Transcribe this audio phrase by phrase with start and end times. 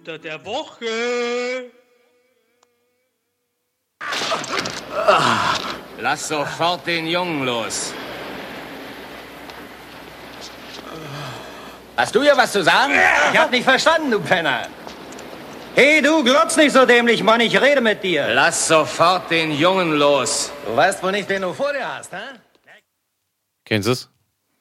[0.00, 1.70] unter der Woche.
[5.98, 7.92] Lass sofort den Jungen los.
[11.98, 12.94] Hast du ja was zu sagen?
[13.32, 14.68] Ich hab nicht verstanden, du Penner.
[15.74, 18.26] Hey, du glotz nicht so dämlich, Mann, ich rede mit dir.
[18.32, 20.50] Lass sofort den Jungen los.
[20.64, 22.40] Du weißt wohl nicht, wen du vor dir hast, hä?
[23.66, 24.08] Kennst du es?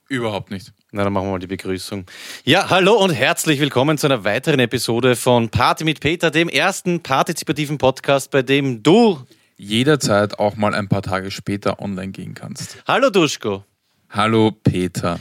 [0.09, 0.73] Überhaupt nicht.
[0.91, 2.05] Na, dann machen wir mal die Begrüßung.
[2.45, 7.03] Ja, hallo und herzlich willkommen zu einer weiteren Episode von Party mit Peter, dem ersten
[7.03, 9.19] partizipativen Podcast, bei dem du.
[9.55, 12.81] Jederzeit auch mal ein paar Tage später online gehen kannst.
[12.87, 13.63] Hallo Duschko.
[14.09, 15.19] Hallo Peter.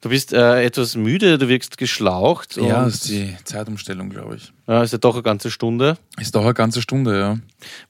[0.00, 2.56] Du bist äh, etwas müde, du wirkst geschlaucht.
[2.56, 4.52] Ja, ist die Zeitumstellung, glaube ich.
[4.68, 5.98] Ja, ist ja doch eine ganze Stunde.
[6.20, 7.38] Ist doch eine ganze Stunde, ja.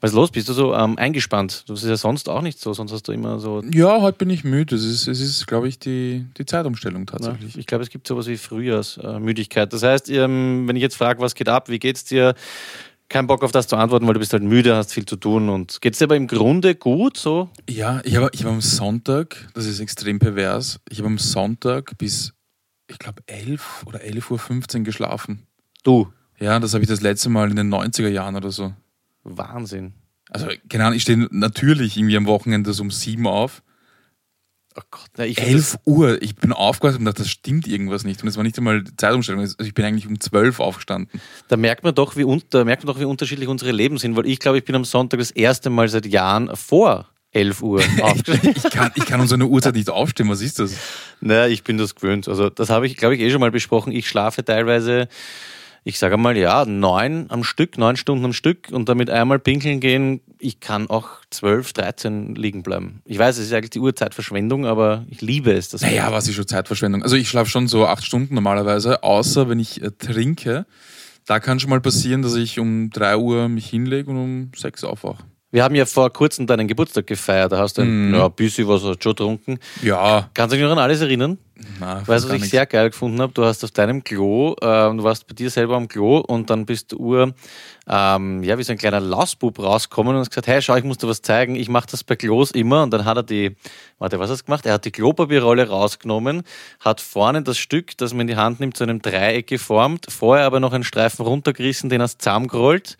[0.01, 0.31] Was ist los?
[0.31, 1.65] Bist du so ähm, eingespannt?
[1.67, 3.63] Das ist ja sonst auch nicht so, sonst hast du immer so.
[3.75, 4.77] Ja, heute bin ich müde.
[4.77, 7.59] Es ist, es ist glaube ich, die, die Zeitumstellung tatsächlich.
[7.59, 9.71] ich glaube, es gibt sowas wie Frühjahrsmüdigkeit.
[9.71, 12.35] Das heißt, ähm, wenn ich jetzt frage, was geht ab, wie geht's dir?
[13.09, 15.49] Kein Bock auf das zu antworten, weil du bist halt müde, hast viel zu tun.
[15.49, 17.49] Und geht's dir aber im Grunde gut so?
[17.69, 21.97] Ja, ich habe ich hab am Sonntag, das ist extrem pervers, ich habe am Sonntag
[21.97, 22.35] bis,
[22.87, 25.47] ich glaube, 11 oder 11.15 Uhr geschlafen.
[25.85, 26.13] Du.
[26.39, 28.75] Ja, das habe ich das letzte Mal in den 90er Jahren oder so.
[29.25, 29.95] Wahnsinn.
[30.31, 33.63] Also, keine Ahnung, ich stehe natürlich irgendwie am Wochenende so um 7 auf.
[34.81, 35.09] Oh Gott.
[35.19, 36.23] Ja, ich find 11 Uhr.
[36.23, 38.23] Ich bin aufgewacht und dachte, das stimmt irgendwas nicht.
[38.23, 39.41] Und es war nicht einmal die Zeitumstellung.
[39.41, 41.09] Also ich bin eigentlich um 12 aufgestanden.
[41.13, 43.99] Das, da, merkt man doch, wie, un- da merkt man doch, wie unterschiedlich unsere Leben
[43.99, 47.63] sind, weil ich glaube, ich bin am Sonntag das erste Mal seit Jahren vor 11
[47.63, 48.55] Uhr aufgestanden.
[48.57, 50.29] Ich kann, ich kann um so eine Uhrzeit nicht aufstehen.
[50.29, 50.75] Was ist das?
[51.21, 52.29] naja, ich bin das gewöhnt.
[52.29, 53.93] Also, das habe ich, glaube ich, eh schon mal besprochen.
[53.93, 55.09] Ich schlafe teilweise,
[55.89, 59.81] ich sage mal, ja, neun am Stück, neun Stunden am Stück und damit einmal pinkeln
[59.81, 60.21] gehen.
[60.39, 63.01] Ich kann auch 12, 13 liegen bleiben.
[63.07, 65.71] Ich weiß, es ist eigentlich die Uhrzeitverschwendung, aber ich liebe es.
[65.71, 67.03] Das Naja, was ist schon Zeitverschwendung?
[67.03, 70.67] Also ich schlafe schon so acht Stunden normalerweise, außer wenn ich äh, trinke.
[71.25, 74.85] Da kann schon mal passieren, dass ich um 3 Uhr mich hinlege und um 6
[74.85, 75.25] aufwache.
[75.51, 77.53] Wir haben ja vor kurzem deinen Geburtstag gefeiert.
[77.53, 79.59] Da hast du ein, ja, ein bisschen was schon getrunken.
[79.83, 81.39] Ja, Kannst du dich noch an alles erinnern?
[81.81, 82.51] na, Weißt du, was ich nichts.
[82.51, 83.33] sehr geil gefunden habe?
[83.33, 86.67] Du hast auf deinem Klo, ähm, du warst bei dir selber am Klo und dann
[86.67, 90.77] bist du ähm, ja, wie so ein kleiner Lausbub rausgekommen und hast gesagt, hey, schau,
[90.77, 92.83] ich muss dir was zeigen, ich mache das bei Klos immer.
[92.83, 93.57] Und dann hat er die,
[93.99, 94.67] warte, was hast du gemacht?
[94.67, 96.43] Er hat die Klopapierrolle rausgenommen,
[96.81, 100.45] hat vorne das Stück, das man in die Hand nimmt, zu einem Dreieck geformt, vorher
[100.45, 102.99] aber noch einen Streifen runtergerissen, den hast zusammengerollt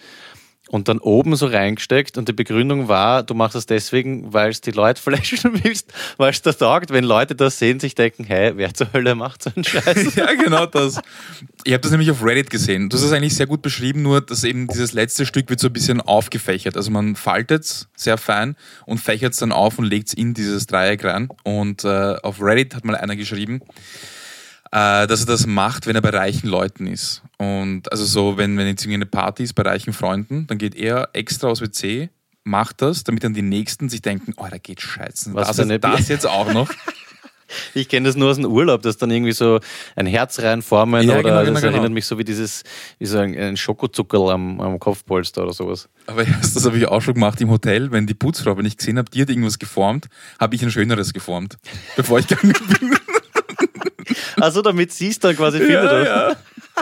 [0.69, 4.61] und dann oben so reingesteckt und die Begründung war, du machst das deswegen, weil es
[4.61, 8.53] die Leute flashen willst, weil es da taugt, wenn Leute das sehen, sich denken, hey,
[8.57, 10.15] wer zur Hölle macht so einen Scheiß?
[10.15, 11.01] Ja, genau das.
[11.65, 12.89] Ich habe das nämlich auf Reddit gesehen.
[12.89, 15.69] Du hast es eigentlich sehr gut beschrieben, nur dass eben dieses letzte Stück wird so
[15.69, 16.77] ein bisschen aufgefächert.
[16.77, 20.35] Also man faltet es sehr fein und fächert es dann auf und legt es in
[20.35, 21.29] dieses Dreieck rein.
[21.45, 23.61] Und äh, auf Reddit hat mal einer geschrieben,
[24.73, 27.23] äh, dass er das macht, wenn er bei reichen Leuten ist.
[27.39, 30.75] Und also so, wenn, wenn jetzt irgendwie eine Party ist bei reichen Freunden, dann geht
[30.75, 32.11] er extra aus WC,
[32.45, 35.35] macht das, damit dann die Nächsten sich denken, oh, da geht scheißen.
[35.35, 36.71] Was das, eine das jetzt auch noch.
[37.75, 39.59] Ich kenne das nur aus dem Urlaub, dass dann irgendwie so
[39.97, 41.73] ein Herz reinformen Ja, oder genau, genau, das genau.
[41.73, 42.63] erinnert mich so wie dieses,
[42.99, 45.89] wie so ein, ein Schokozuckerl am, am Kopfpolster oder sowas.
[46.07, 48.77] Aber erst, das habe ich auch schon gemacht im Hotel, wenn die Putzfrau, wenn ich
[48.77, 50.09] gesehen habe, die hat irgendwas geformt,
[50.39, 51.57] habe ich ein schöneres geformt,
[51.97, 52.97] bevor ich gegangen bin.
[54.41, 56.07] Also damit sie es dann quasi findet.
[56.07, 56.29] ja.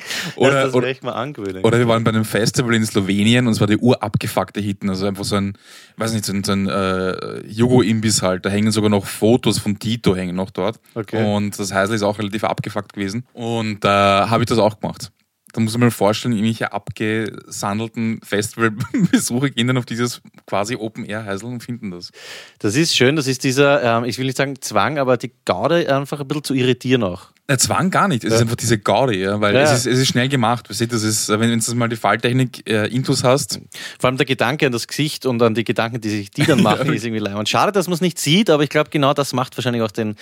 [0.00, 1.62] das, Oder, das oder, werde ich mal angewöhnen.
[1.64, 5.06] oder wir waren bei einem Festival in Slowenien und es war die urabgefuckte Hitten, also
[5.06, 5.56] einfach so ein,
[5.96, 9.78] weiß nicht, so ein, so ein äh, Jugo-Imbiss halt, da hängen sogar noch Fotos von
[9.78, 10.80] Tito hängen noch dort.
[10.94, 11.22] Okay.
[11.22, 13.26] Und das Heisel ist auch relativ abgefuckt gewesen.
[13.32, 15.10] Und da habe ich das auch gemacht.
[15.52, 21.62] Da muss man mal vorstellen, irgendwelche abgesandelten Festivalbesucher gehen dann auf dieses quasi Open-Air-Heisel und
[21.62, 22.10] finden das.
[22.58, 25.94] Das ist schön, das ist dieser, ähm, ich will nicht sagen Zwang, aber die Gaude
[25.94, 27.28] einfach ein bisschen zu irritieren auch.
[27.48, 28.22] Na, Zwang gar nicht.
[28.22, 29.76] Es ist einfach diese Gaudi, ja, weil Ja, es, ja.
[29.76, 30.66] ist, es ist schnell gemacht.
[30.68, 33.60] Du siehst, das ist, wenn wenn du mal die Falltechnik äh, Intus hast,
[33.98, 36.62] Vor allem der Gedanke an das Gesicht und an die Gedanken, die sich die dann
[36.62, 37.48] machen, ist irgendwie leibend.
[37.48, 40.14] Schade, dass man es nicht sieht, aber ich glaube, genau das macht wahrscheinlich auch den,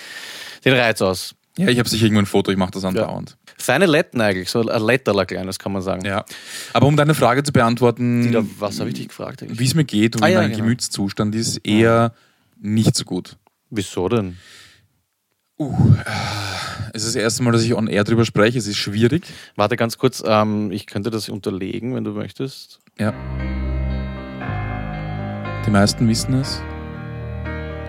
[0.64, 1.34] den Reiz aus.
[1.58, 3.36] ja, ich habe sicher irgendwo ein Foto, ich mache das andauernd.
[3.58, 6.04] Feine Letten eigentlich, so ein Letterler kleines, kann man sagen.
[6.04, 6.24] Ja.
[6.72, 9.84] Aber um deine Frage zu beantworten, Dieter, was habe ich dich gefragt wie es mir
[9.84, 10.62] geht und Ah, ja, mein genau.
[10.64, 12.12] Gemütszustand ist, eher
[12.60, 13.36] nicht so gut.
[13.70, 14.36] Wieso denn?
[16.92, 18.58] Es ist das erste Mal, dass ich on air drüber spreche.
[18.58, 19.24] Es ist schwierig.
[19.56, 22.78] Warte ganz kurz, ähm, ich könnte das unterlegen, wenn du möchtest.
[22.98, 23.12] Ja.
[25.66, 26.60] Die meisten wissen es.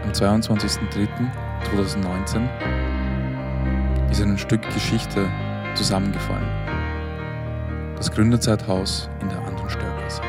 [0.03, 2.49] Am 22.03.2019
[4.11, 5.27] ist ein Stück Geschichte
[5.75, 6.47] zusammengefallen.
[7.97, 10.21] Das Gründerzeithaus in der Anton Störgasse.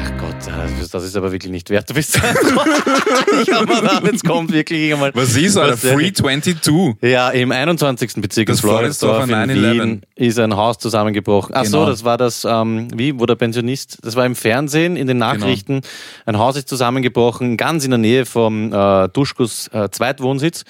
[0.00, 1.90] Ach Gott, das- das ist aber wirklich nicht wert.
[1.90, 2.20] Du bist so
[3.42, 5.10] Ich hab mir gedacht, jetzt kommt wirklich einmal.
[5.14, 5.76] Was ist, Alter?
[5.76, 6.96] Der- Free 22.
[7.02, 8.14] Ja, im 21.
[8.22, 11.54] Bezirk Das in Floridsdorf in Wien ist ein Haus zusammengebrochen.
[11.54, 11.90] Ach so, Genau.
[11.90, 15.82] das war das, ähm, wie, wo der Pensionist, das war im Fernsehen, in den Nachrichten.
[16.26, 20.64] Ein Haus ist zusammengebrochen, ganz in der Nähe vom äh, Duschkus äh, Zweitwohnsitz.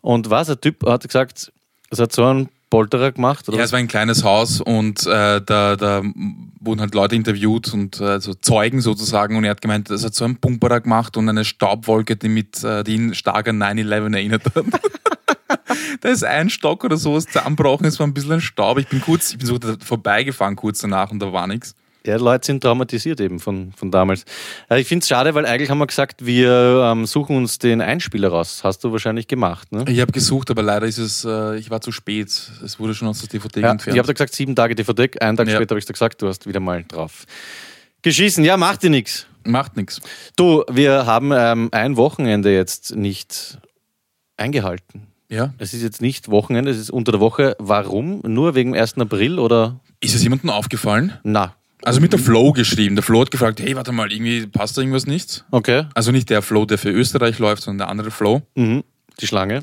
[0.00, 1.52] Und was, ein Typ hat gesagt,
[1.90, 3.46] es hat so einen Polterer gemacht.
[3.50, 6.02] Oder Ja, es war ein kleines Haus und äh, da, da
[6.58, 10.14] wurden halt Leute interviewt und äh, so Zeugen sozusagen und er hat gemeint, das hat
[10.14, 14.14] so einen Pumperer gemacht und eine Staubwolke, die mit äh, die ihn stark an 9-11
[14.14, 14.64] erinnert hat.
[16.00, 18.78] da ist ein Stock oder sowas zusammengebrochen, es war ein bisschen ein Staub.
[18.78, 21.74] Ich bin kurz, ich bin so vorbeigefahren kurz danach und da war nichts.
[22.04, 24.24] Ja, Leute sind traumatisiert eben von, von damals.
[24.68, 27.80] Äh, Ich finde es schade, weil eigentlich haben wir gesagt, wir ähm, suchen uns den
[27.80, 28.62] Einspieler raus.
[28.64, 29.84] Hast du wahrscheinlich gemacht, ne?
[29.88, 32.28] Ich habe gesucht, aber leider ist es, äh, ich war zu spät.
[32.64, 33.98] Es wurde schon aus der DVD Ja, ich entfernt.
[33.98, 35.54] habe da gesagt, sieben Tage DVD, einen Tag Ja.
[35.54, 37.24] später habe ich dir gesagt, du hast wieder mal drauf.
[38.02, 39.26] Geschissen, ja, macht dir nichts.
[39.44, 40.00] Macht nichts.
[40.36, 43.58] Du, wir haben ähm, ein Wochenende jetzt nicht
[44.36, 45.06] eingehalten.
[45.28, 45.54] Ja.
[45.58, 47.56] Es ist jetzt nicht Wochenende, es ist unter der Woche.
[47.58, 48.20] Warum?
[48.26, 48.98] Nur wegen 1.
[48.98, 49.80] April oder?
[50.00, 51.12] Ist es jemandem aufgefallen?
[51.22, 52.94] Na, Also mit der Flo geschrieben.
[52.96, 55.44] Der Flo hat gefragt, hey, warte mal, irgendwie passt da irgendwas nicht?
[55.50, 55.86] okay.
[55.94, 58.42] Also nicht der Flo, der für Österreich läuft, sondern der andere Flo.
[58.54, 58.84] Mhm.
[59.20, 59.62] Die Schlange.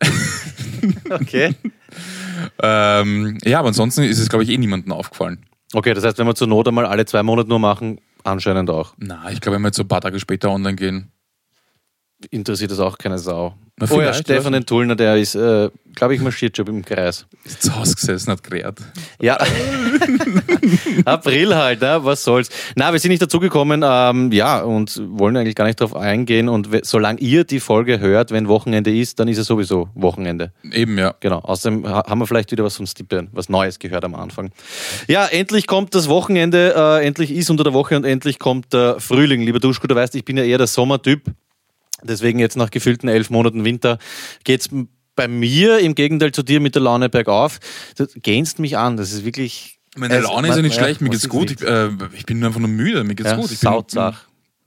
[1.10, 1.54] okay.
[2.62, 5.46] Ähm, ja, aber ansonsten ist es, glaube ich, eh niemandem aufgefallen.
[5.72, 8.94] Okay, das heißt, wenn wir zur Not einmal alle zwei Monate nur machen, anscheinend auch.
[8.98, 11.12] Na, ich glaube, wenn wir jetzt so ein paar Tage später online gehen.
[12.30, 13.54] Interessiert das auch keine Sau.
[13.80, 17.26] Na, oh ja, Stefan den Tullner, der ist, äh, glaube ich, marschiert schon im Kreis.
[17.44, 18.74] Ist zu Hause gesessen, hat gerät.
[19.22, 19.38] Ja.
[21.04, 22.00] April halt, ne?
[22.02, 22.48] was soll's.
[22.74, 26.48] Na, wir sind nicht dazugekommen, ähm, ja, und wollen eigentlich gar nicht drauf eingehen.
[26.48, 30.52] Und solange ihr die Folge hört, wenn Wochenende ist, dann ist es sowieso Wochenende.
[30.72, 31.14] Eben, ja.
[31.20, 31.38] Genau.
[31.38, 34.50] Außerdem ha- haben wir vielleicht wieder was von Stippe, was Neues gehört am Anfang.
[35.06, 38.98] Ja, endlich kommt das Wochenende, äh, endlich ist unter der Woche und endlich kommt der
[38.98, 39.42] Frühling.
[39.42, 41.22] Lieber Duschko, du weißt, ich bin ja eher der Sommertyp.
[42.02, 43.98] Deswegen jetzt nach gefühlten elf Monaten Winter
[44.44, 47.58] geht's m- bei mir im Gegenteil zu dir mit der Laune bergauf.
[47.96, 48.96] Du gähnst mich an.
[48.96, 49.80] Das ist wirklich.
[49.96, 51.50] Meine Laune ist ja nicht schlecht, mir geht's gut.
[51.50, 53.50] Ich, äh, ich bin einfach nur müde, mir geht's Ja, gut.
[53.50, 53.68] Ich bin.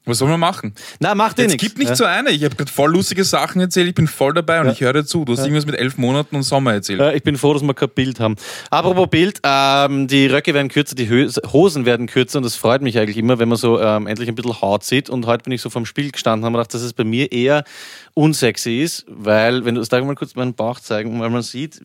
[0.05, 0.73] Was soll man machen?
[0.99, 1.63] Na, macht dir Jetzt nichts.
[1.63, 1.95] gibt nicht ja.
[1.95, 2.31] so eine.
[2.31, 5.05] Ich habe gerade voll lustige Sachen erzählt, ich bin voll dabei und ich höre dir
[5.05, 5.25] zu.
[5.25, 6.99] Du hast irgendwas mit elf Monaten und Sommer erzählt.
[6.99, 8.35] Ja, ich bin froh, dass wir kein Bild haben.
[8.71, 12.81] Apropos Bild, ähm, die Röcke werden kürzer, die Hö Hosen werden kürzer und das freut
[12.81, 15.07] mich eigentlich immer, wenn man so ähm, endlich ein bisschen Haut sieht.
[15.09, 17.31] Und heute bin ich so vom Spiel gestanden und habe gedacht, dass es bei mir
[17.31, 17.63] eher
[18.15, 21.81] unsexy ist, weil, wenn du, darf ich mal kurz meinen Bauch zeigen, weil man sieht,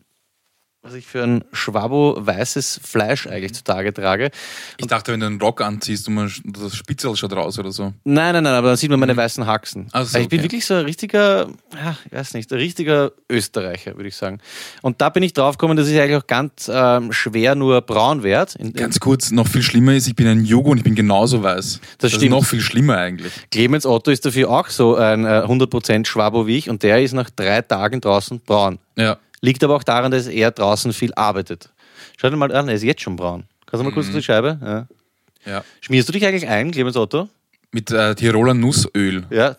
[0.87, 4.31] was ich für ein schwabo weißes Fleisch eigentlich zutage trage.
[4.77, 7.93] Ich dachte, wenn du einen Rock anziehst und man, das Spitzel schaut raus oder so.
[8.05, 9.89] Nein, nein, nein, aber dann sieht man meine weißen Haxen.
[9.89, 10.43] So, Weil ich bin okay.
[10.43, 14.39] wirklich so ein richtiger, ja, ich weiß nicht, ein richtiger Österreicher, würde ich sagen.
[14.81, 18.23] Und da bin ich drauf gekommen, dass ich eigentlich auch ganz ähm, schwer nur braun
[18.23, 18.53] werde.
[18.71, 21.81] Ganz kurz, noch viel schlimmer ist, ich bin ein Jugo und ich bin genauso weiß.
[21.97, 22.31] Das, ist stimmt.
[22.31, 23.33] noch viel schlimmer eigentlich.
[23.51, 27.11] Clemens Otto ist dafür auch so ein äh, 100% Schwabo wie ich und der ist
[27.11, 28.79] nach drei Tagen draußen braun.
[28.95, 29.17] Ja.
[29.41, 31.69] Liegt aber auch daran, dass er draußen viel arbeitet.
[32.17, 33.43] Schau dir mal an, er ist jetzt schon braun.
[33.65, 33.93] Kannst du mal Mhm.
[33.93, 34.87] kurz auf die Scheibe?
[35.45, 35.51] Ja.
[35.51, 35.63] ja.
[35.81, 37.29] Schmierst du dich eigentlich ein, Clemens Otto?
[37.71, 39.25] Mit äh, Tiroler Nussöl.
[39.29, 39.57] Ja.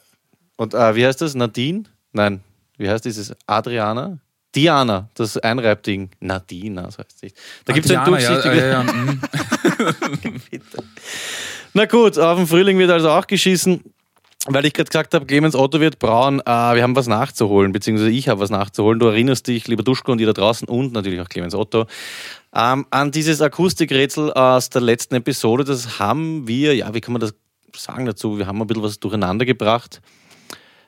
[0.57, 1.35] Und äh, wie heißt das?
[1.35, 1.85] Nadine?
[2.13, 2.41] Nein.
[2.77, 3.35] Wie heißt dieses?
[3.47, 4.19] Adriana?
[4.55, 6.11] Diana, das Einreibding.
[6.21, 7.37] Nadina, das heißt nicht.
[7.67, 8.63] Da gibt es ein Diana, ja, durchsichtiges.
[8.63, 9.21] ja, ja, mm.
[11.75, 13.85] Na gut, auf den Frühling wird also auch geschissen.
[14.47, 18.11] Weil ich gerade gesagt habe, Clemens Otto wird braun, äh, wir haben was nachzuholen, beziehungsweise
[18.11, 19.01] ich habe was nachzuholen.
[19.01, 21.87] Du erinnerst dich, lieber Duschko und ihr da draußen und natürlich auch Clemens Otto,
[22.55, 25.65] ähm, an dieses Akustikrätsel aus der letzten Episode.
[25.65, 27.35] Das haben wir, ja, wie kann man das
[27.77, 28.39] sagen dazu?
[28.39, 30.01] Wir haben ein bisschen was durcheinander gebracht.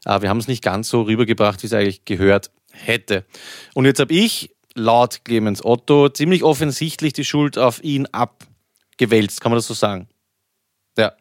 [0.05, 3.25] Äh, wir haben es nicht ganz so rübergebracht, wie es eigentlich gehört hätte.
[3.75, 9.51] Und jetzt habe ich laut Clemens Otto ziemlich offensichtlich die Schuld auf ihn abgewälzt, kann
[9.51, 10.09] man das so sagen?
[10.97, 11.13] Ja.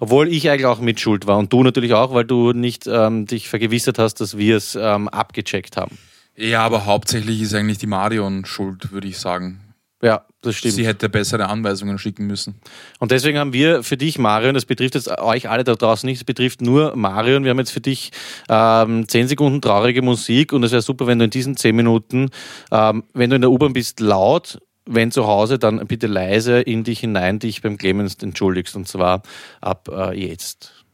[0.00, 3.26] Obwohl ich eigentlich auch mit Schuld war und du natürlich auch, weil du nicht ähm,
[3.26, 5.98] dich vergewissert hast, dass wir es ähm, abgecheckt haben.
[6.36, 9.60] ja, aber hauptsächlich ist eigentlich die Marion schuld, würde ich sagen.
[10.00, 10.74] Ja, das stimmt.
[10.74, 12.60] Sie hätte bessere Anweisungen schicken müssen.
[13.00, 16.18] Und deswegen haben wir für dich, Marion, das betrifft jetzt euch alle da draußen nicht,
[16.18, 17.42] es betrifft nur Marion.
[17.42, 18.12] Wir haben jetzt für dich
[18.48, 22.30] ähm, 10 Sekunden traurige Musik und es wäre super, wenn du in diesen 10 Minuten,
[22.70, 26.82] ähm, wenn du in der U-Bahn bist, laut, wenn zu Hause, dann bitte leise in
[26.82, 29.22] dich hinein dich beim Clemens entschuldigst und zwar
[29.60, 30.84] ab äh, jetzt.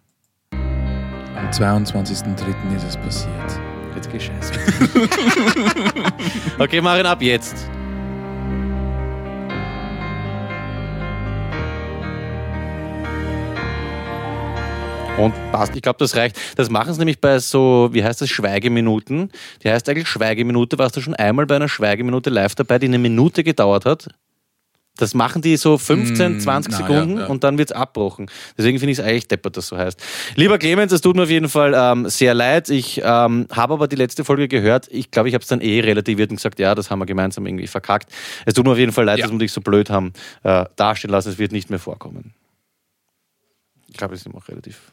[0.53, 2.77] Am 22.03.
[2.77, 3.61] ist es passiert.
[3.95, 4.53] Jetzt geh scheiße.
[6.59, 7.71] okay, Marion, ab jetzt.
[15.19, 15.77] Und passt.
[15.77, 16.37] Ich glaube, das reicht.
[16.57, 19.31] Das machen sie nämlich bei so, wie heißt das, Schweigeminuten.
[19.63, 20.77] Die heißt eigentlich Schweigeminute.
[20.79, 24.09] Warst du schon einmal bei einer Schweigeminute live dabei, die eine Minute gedauert hat?
[24.97, 27.27] Das machen die so 15, Mm, 20 na, Sekunden ja, ja.
[27.29, 28.29] und dann wird es abbrochen.
[28.59, 30.01] Deswegen finde ich es eigentlich deppert, dass so heißt.
[30.37, 32.69] Lieber Clemens, es tut mir auf jeden Fall ähm, sehr leid.
[32.71, 34.87] Ich ähm, habe aber die letzte Folge gehört.
[34.91, 37.47] Ich glaube, ich habe es dann eh relativiert und gesagt, ja, das haben wir gemeinsam
[37.47, 38.09] irgendwie verkackt.
[38.47, 39.25] Es tut mir auf jeden Fall leid, Ja.
[39.27, 40.13] dass wir dich so blöd haben
[40.45, 41.29] äh, dastehen lassen.
[41.31, 42.33] Es wird nicht mehr vorkommen.
[43.89, 44.93] Ich glaube, es ist ihm auch relativ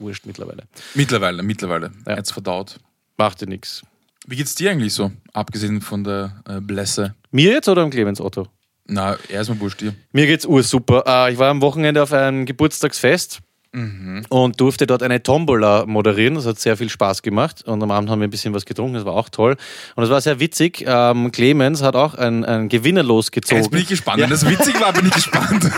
[0.00, 0.64] wurscht mittlerweile.
[0.94, 1.90] Mittlerweile, mittlerweile.
[2.06, 2.16] Ja.
[2.16, 2.78] Jetzt verdaut.
[3.16, 3.82] Macht dir nichts.
[4.26, 5.12] Wie geht's dir eigentlich so?
[5.32, 7.14] Abgesehen von der äh, Blässe.
[7.30, 8.46] Mir jetzt oder am Clemens Otto?
[8.86, 9.94] Na, erstmal wurscht dir.
[10.12, 11.04] Mir geht's ursuper.
[11.06, 13.40] Äh, ich war am Wochenende auf einem Geburtstagsfest
[13.72, 16.34] und durfte dort eine Tombola moderieren.
[16.34, 17.62] Das hat sehr viel Spaß gemacht.
[17.66, 18.94] Und am Abend haben wir ein bisschen was getrunken.
[18.94, 19.56] Das war auch toll.
[19.94, 20.84] Und es war sehr witzig.
[20.86, 23.62] Ähm, Clemens hat auch einen, einen Gewinner losgezogen.
[23.62, 24.20] Jetzt bin ich gespannt.
[24.20, 25.62] Wenn das witzig war, bin ich gespannt.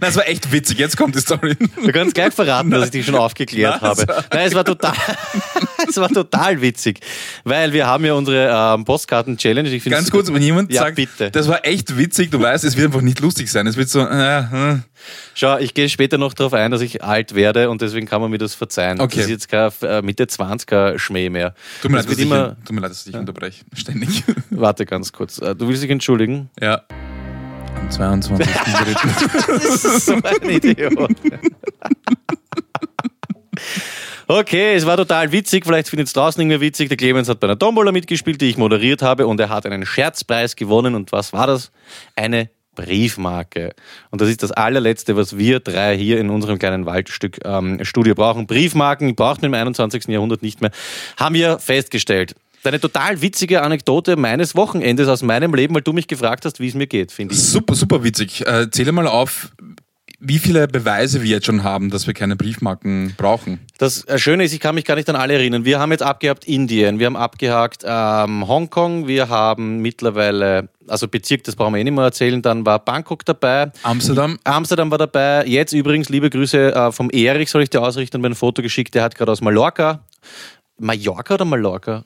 [0.00, 0.78] Nein, es war echt witzig.
[0.78, 1.56] Jetzt kommt die Story.
[1.56, 4.06] Du kannst gleich verraten, dass ich dich schon aufgeklärt Nein, habe.
[4.32, 4.94] Nein, es war total,
[5.90, 7.00] es war total witzig,
[7.44, 9.68] weil wir haben ja unsere ähm, Postkarten-Challenge.
[9.70, 11.30] Ich Ganz kurz, wenn jemand Ja, sagt, bitte.
[11.30, 13.66] das war echt witzig, du weißt, es wird einfach nicht lustig sein.
[13.66, 14.78] Es wird so, äh, äh.
[15.34, 18.30] Schau, ich gehe später noch darauf ein, dass ich alt werde und deswegen kann man
[18.30, 19.00] mir das verzeihen.
[19.00, 19.16] Okay.
[19.16, 21.54] Das ist jetzt kein äh, Mitte 20er Schmäh mehr.
[21.82, 23.64] Tut mir, Das leid, dass ich, immer, tut mir leid, dass ich dich unterbreche.
[23.74, 24.24] Ständig.
[24.50, 25.38] warte ganz kurz.
[25.38, 26.50] Äh, Du willst dich entschuldigen?
[26.60, 26.82] ja.
[27.80, 28.46] Am 22.
[29.48, 31.10] Das ist so ein Idiot.
[34.32, 35.64] Okay, es war total witzig.
[35.66, 36.88] Vielleicht findet es draußen irgendwie witzig.
[36.88, 39.84] Der Clemens hat bei einer Tombola mitgespielt, die ich moderiert habe, und er hat einen
[39.84, 40.94] Scherzpreis gewonnen.
[40.94, 41.72] Und was war das?
[42.14, 43.74] Eine Briefmarke.
[44.12, 48.14] Und das ist das allerletzte, was wir drei hier in unserem kleinen Waldstück ähm, Studio
[48.14, 48.46] brauchen.
[48.46, 50.06] Briefmarken braucht man im 21.
[50.06, 50.70] Jahrhundert nicht mehr.
[51.16, 52.36] Haben wir festgestellt.
[52.62, 56.68] Eine total witzige Anekdote meines Wochenendes aus meinem Leben, weil du mich gefragt hast, wie
[56.68, 57.42] es mir geht, finde ich.
[57.42, 58.46] super, super witzig.
[58.46, 59.50] Äh, zähle mal auf,
[60.20, 63.58] wie viele Beweise wir jetzt schon haben, dass wir keine Briefmarken brauchen.
[63.78, 65.64] Das äh, Schöne ist, ich kann mich gar nicht an alle erinnern.
[65.64, 71.44] Wir haben jetzt abgehakt Indien, wir haben abgehakt ähm, Hongkong, wir haben mittlerweile, also Bezirk,
[71.44, 73.72] das brauchen wir eh nicht mehr erzählen, dann war Bangkok dabei.
[73.82, 75.46] Amsterdam, Amsterdam war dabei.
[75.46, 78.94] Jetzt übrigens, liebe Grüße äh, vom Erich, soll ich dir ausrichten, mir ein Foto geschickt.
[78.94, 80.04] Der hat gerade aus Mallorca.
[80.78, 82.04] Mallorca oder Mallorca?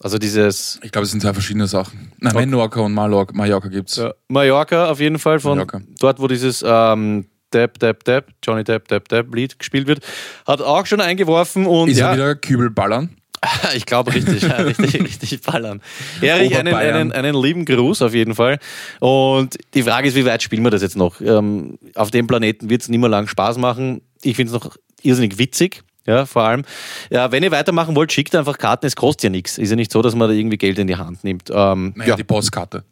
[0.00, 2.12] Also dieses ich glaube, es sind zwei verschiedene Sachen.
[2.18, 3.96] Nein, Menorca und Mallorca, Mallorca gibt's.
[3.96, 5.80] ja, Mallorca auf jeden Fall, von Mallorca.
[5.98, 10.00] dort, wo dieses ähm, Depp, Depp, Depp, Johnny Depp, Depp, Depp Lied gespielt wird,
[10.46, 13.10] hat auch schon eingeworfen und Ist ja, er wieder Kübelballern?
[13.74, 15.80] Ich glaube richtig, ja, richtig, richtig ballern.
[16.20, 18.58] Erich, einen, einen, einen lieben Gruß auf jeden Fall.
[19.00, 21.20] Und die Frage ist, wie weit spielen wir das jetzt noch?
[21.20, 24.02] Ähm, auf dem Planeten wird es nicht mehr lang Spaß machen.
[24.22, 25.82] Ich finde es noch irrsinnig witzig.
[26.08, 26.64] Ja, vor allem.
[27.10, 29.58] Ja, wenn ihr weitermachen wollt, schickt einfach Karten, es kostet ja nichts.
[29.58, 31.50] Ist ja nicht so, dass man da irgendwie Geld in die Hand nimmt.
[31.52, 32.16] Ähm, Naja, ja.
[32.16, 32.82] die Postkarte.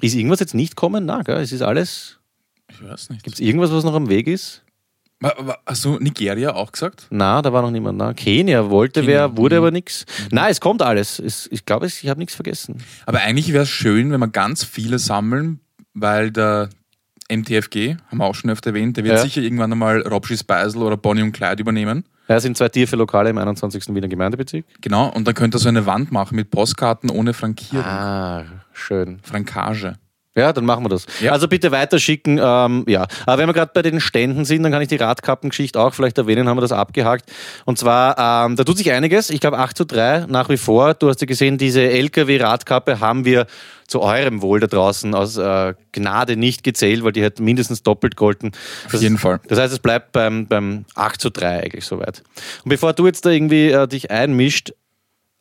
[0.00, 1.04] Ist irgendwas jetzt nicht kommen?
[1.04, 1.38] Na, gell?
[1.38, 2.20] Es ist alles.
[2.70, 3.24] Ich weiß nicht.
[3.24, 4.62] Gibt es irgendwas, was noch am Weg ist?
[5.66, 7.08] Hast du Nigeria auch gesagt?
[7.10, 7.98] Na, da war noch niemand.
[7.98, 9.62] Na, Kenia wollte Kenia, wer, wurde mhm.
[9.62, 10.06] aber nichts.
[10.30, 11.18] Na, es kommt alles.
[11.18, 12.82] Es, ich glaube, ich habe nichts vergessen.
[13.04, 15.58] Aber eigentlich wäre es schön, wenn wir ganz viele sammeln,
[15.92, 16.70] weil der
[17.30, 19.22] MTFG, haben wir auch schon öfter erwähnt, der wird Ja.
[19.22, 22.04] sicher irgendwann einmal Robschi Speisel oder Bonnie und Clyde übernehmen.
[22.28, 23.94] Ja, sind zwei Tier für Lokale im 21.
[23.94, 24.64] Wiener Gemeindebezirk.
[24.80, 27.84] Genau, und dann könnte er so eine Wand machen mit Postkarten ohne Frankierung.
[27.84, 29.18] Ah, schön.
[29.22, 29.94] Frankage.
[30.36, 31.06] Ja, dann machen wir das.
[31.20, 31.32] Ja.
[31.32, 32.38] Also bitte weiterschicken.
[32.40, 35.80] Ähm, ja, aber wenn wir gerade bei den Ständen sind, dann kann ich die Radkappengeschichte
[35.80, 37.30] auch vielleicht erwähnen, haben wir das abgehakt.
[37.64, 39.30] Und zwar, ähm, da tut sich einiges.
[39.30, 40.94] Ich glaube 8 zu 3 nach wie vor.
[40.94, 43.46] Du hast ja gesehen, diese LKW-Radkappe haben wir
[43.88, 48.14] zu eurem Wohl da draußen aus äh, Gnade nicht gezählt, weil die hätten mindestens doppelt
[48.14, 48.52] golden.
[48.86, 49.40] Auf jeden Fall.
[49.48, 52.22] Das heißt, es bleibt beim, beim 8 zu 3 eigentlich soweit.
[52.64, 54.72] Und bevor du jetzt da irgendwie äh, dich einmischt,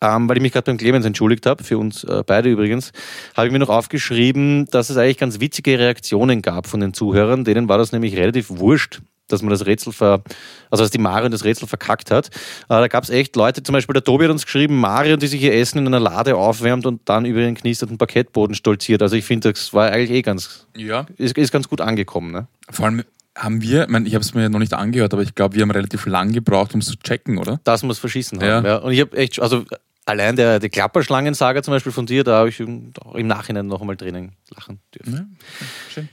[0.02, 2.92] ähm, weil ich mich gerade beim Clemens entschuldigt habe, für uns äh, beide übrigens,
[3.36, 7.44] habe ich mir noch aufgeschrieben, dass es eigentlich ganz witzige Reaktionen gab von den Zuhörern.
[7.44, 10.24] Denen war das nämlich relativ wurscht, dass man das Rätsel ver,
[10.72, 12.28] also dass die Marion das Rätsel verkackt hat.
[12.28, 12.30] Äh,
[12.70, 15.42] da gab es echt Leute, zum Beispiel der Tobi hat uns geschrieben, Marion, die sich
[15.44, 19.02] ihr Essen in einer Lade aufwärmt und dann über den knisterten Parkettboden stolziert.
[19.02, 21.06] Also ich finde, das war eigentlich eh ganz, Ja.
[21.18, 22.32] ist, ist ganz gut angekommen.
[22.32, 22.48] Ne?
[22.72, 23.04] Vor allem
[23.38, 25.62] haben wir, ich, mein, ich habe es mir noch nicht angehört, aber ich glaube, wir
[25.62, 27.60] haben relativ lang gebraucht, um es zu checken, oder?
[27.64, 28.56] dass wir es verschissen Ja.
[28.58, 28.66] haben.
[28.66, 28.78] Ja.
[28.78, 29.64] Und ich habe echt, also
[30.10, 33.82] allein der, die Klapperschlangensaga zum Beispiel von dir, da habe ich im im Nachhinein noch
[33.82, 35.38] einmal drinnen lachen dürfen.
[35.60, 36.10] Ja, schön.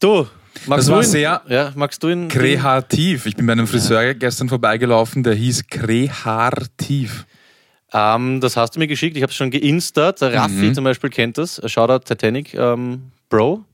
[0.00, 0.26] Du,
[0.66, 2.28] magst Das du war ihn, sehr ja, magst du ihn?
[2.28, 3.26] Kreativ.
[3.26, 7.26] Ich bin bei einem Friseur gestern vorbeigelaufen, der hieß Kreativ.
[7.92, 10.20] Ähm, das hast du mir geschickt, ich habe es schon geinstert.
[10.22, 10.74] Raffi Mhm.
[10.74, 11.60] zum Beispiel kennt das.
[11.70, 13.64] Shoutout Titanic ähm, Bro.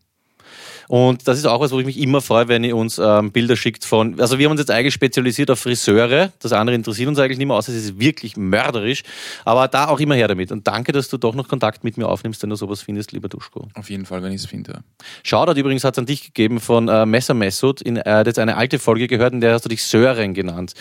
[0.95, 3.57] Und das ist auch was, wo ich mich immer freue, wenn ihr uns ähm, Bilder
[3.57, 4.21] schickt von.
[4.21, 6.33] Also, wir haben uns jetzt eigentlich spezialisiert auf Friseure.
[6.41, 9.03] Das andere interessiert uns eigentlich nicht mehr, außer es ist wirklich mörderisch.
[9.47, 10.53] Aber da auch immer her damit.
[10.53, 13.31] Und danke, dass du doch noch Kontakt mit mir aufnimmst, wenn du sowas findest, lieber
[13.31, 13.69] Duschko.
[13.73, 14.85] Auf jeden Fall, wenn ich es finde.
[15.23, 17.81] Shoutout übrigens hat es an dich gegeben von äh, Messer Messut.
[17.81, 20.75] In, hat jetzt eine alte Folge gehört, in der hast du dich Sören genannt.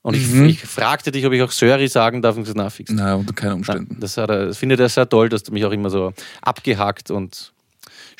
[0.00, 0.46] Und ich, Mhm.
[0.46, 2.90] ich fragte dich, ob ich auch Söri sagen darf und gesagt, na, fix.
[2.90, 3.98] Naja, unter keinen Na, Umständen.
[4.00, 7.10] das, hat er, das findet er sehr toll, dass du mich auch immer so abgehackt
[7.10, 7.52] und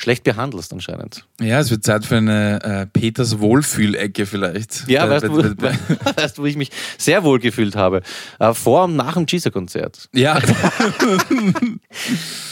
[0.00, 1.24] schlecht behandelst anscheinend.
[1.40, 4.88] Ja, es wird Zeit für eine äh, Peters Wohlfühlecke vielleicht.
[4.88, 5.76] Ja, Bei- weißt du, wo, bei-
[6.16, 8.02] weißt wo ich mich sehr wohl gefühlt habe?
[8.38, 10.08] Äh, vor und nach dem Cheeser-Konzert.
[10.14, 10.38] Ja,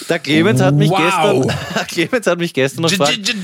[0.09, 1.47] Der Clemens hat mich Wow.
[1.47, 3.35] gestern, Clemens hat mich gestern noch gefragt,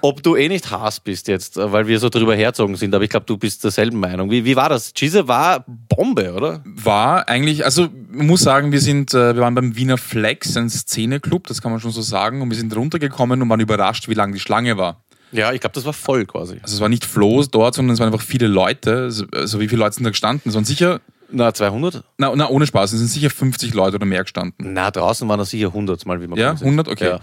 [0.00, 2.94] ob du eh nicht Haas bist jetzt, äh, weil wir so drüber herzogen sind.
[2.94, 4.30] Aber ich glaube, du bist derselben Meinung.
[4.30, 4.92] Wie, wie war das?
[4.92, 6.62] Cheeser war Bombe, oder?
[6.64, 7.88] War eigentlich, also
[8.18, 11.70] man muss sagen, wir sind, äh, wir waren beim Wiener Flex, ein Szeneclub, das kann
[11.72, 14.76] man schon so sagen, und wir sind runtergekommen und waren überrascht, wie lang die Schlange
[14.76, 15.02] war.
[15.32, 16.58] Ja, ich glaube, das war voll quasi.
[16.62, 18.96] Also es war nicht Floh dort, sondern es waren einfach viele Leute.
[19.02, 20.48] Also, also wie viele Leute sind da gestanden?
[20.48, 22.02] Es waren sicher, Na, 200?
[22.16, 24.72] na, na ohne Spaß, es sind sicher 50 Leute oder mehr gestanden.
[24.72, 26.66] Na, draußen waren das sicher 100 mal, wie man Ja, kommen sieht.
[26.66, 26.88] 100?
[26.88, 27.08] Okay.
[27.08, 27.20] Ja.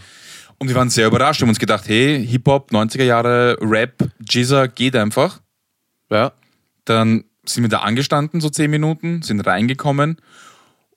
[0.60, 4.68] Und wir waren sehr überrascht, wir haben uns gedacht, hey, Hip-Hop, 90er Jahre, Rap, Jizza,
[4.68, 5.42] geht einfach.
[6.10, 6.32] ja.
[6.86, 10.18] Dann sind wir da angestanden, so 10 Minuten, sind reingekommen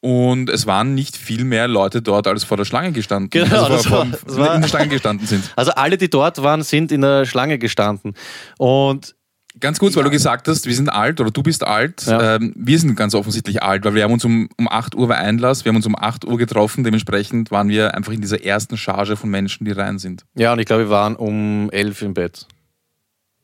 [0.01, 3.31] und es waren nicht viel mehr Leute dort als vor der Schlange gestanden.
[3.31, 5.45] Genau, also das vor, war- vor, war- in der Schlange gestanden sind.
[5.57, 8.15] Also alle, die dort waren, sind in der Schlange gestanden.
[8.59, 9.15] Und
[9.61, 12.07] Ganz kurz, weil du gesagt hast, wir sind alt oder du bist alt.
[12.07, 12.37] Ja.
[12.37, 15.17] Ähm, wir sind ganz offensichtlich alt, weil wir haben uns um, um 8 Uhr war
[15.17, 18.77] Einlass, wir haben uns um 8 Uhr getroffen, dementsprechend waren wir einfach in dieser ersten
[18.77, 20.23] Charge von Menschen, die rein sind.
[20.37, 22.47] ja, und ich glaube, wir waren um 11 im Bett.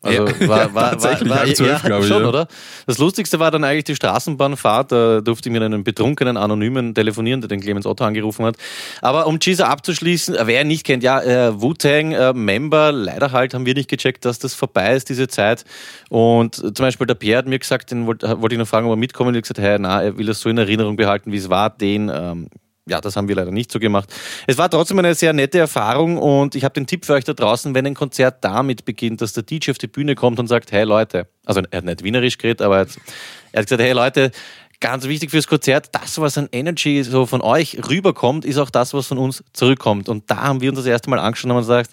[0.05, 2.29] Also Ja, war, war, tatsächlich, war, war halb zwölf, ja, glaube ich, schon, ja.
[2.29, 2.49] oder?
[2.87, 4.93] Das Lustigste war dann eigentlich die Straßenbahnfahrt.
[4.93, 8.57] Da durfte ich mit einem betrunkenen Anonymen telefonieren, der den Clemens Otto angerufen hat.
[9.01, 13.55] Aber um Cheezer abzuschließen, wer ihn nicht kennt, ja, äh, Wu-Tang äh, Member, leider halt
[13.55, 15.65] haben wir nicht gecheckt, dass das vorbei ist, diese Zeit.
[16.09, 18.87] Und äh, zum Beispiel der Pierre hat mir gesagt, den wollte wollte ich noch fragen,
[18.87, 19.41] ob er mitkommen will.
[19.41, 21.71] Ich habe gesagt, hey, na, er will das so in Erinnerung behalten, wie es war,
[21.71, 22.49] den ähm,
[22.87, 24.13] ja, das haben wir leider nicht so gemacht.
[24.47, 27.33] Es war trotzdem eine sehr nette Erfahrung und ich habe den Tipp für euch da
[27.33, 30.71] draußen, wenn ein Konzert damit beginnt, dass der DJ auf die Bühne kommt und sagt,
[30.71, 32.97] hey Leute, also er hat nicht wienerisch geredet, aber er hat,
[33.53, 34.31] er hat gesagt, hey Leute,
[34.81, 38.93] ganz wichtig fürs Konzert, das, was an Energy so von euch rüberkommt, ist auch das,
[38.93, 40.11] was von uns zurückkommt.
[40.11, 41.93] Und da haben wir uns das erste Mal angeschaut und haben gesagt,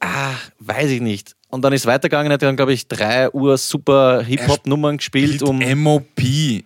[0.00, 1.36] ah, weiß ich nicht.
[1.52, 5.58] Und dann ist weitergegangen, hat dann, glaube ich, drei Uhr super Hip-Hop-Nummern gespielt, um.
[5.58, 6.20] MOP,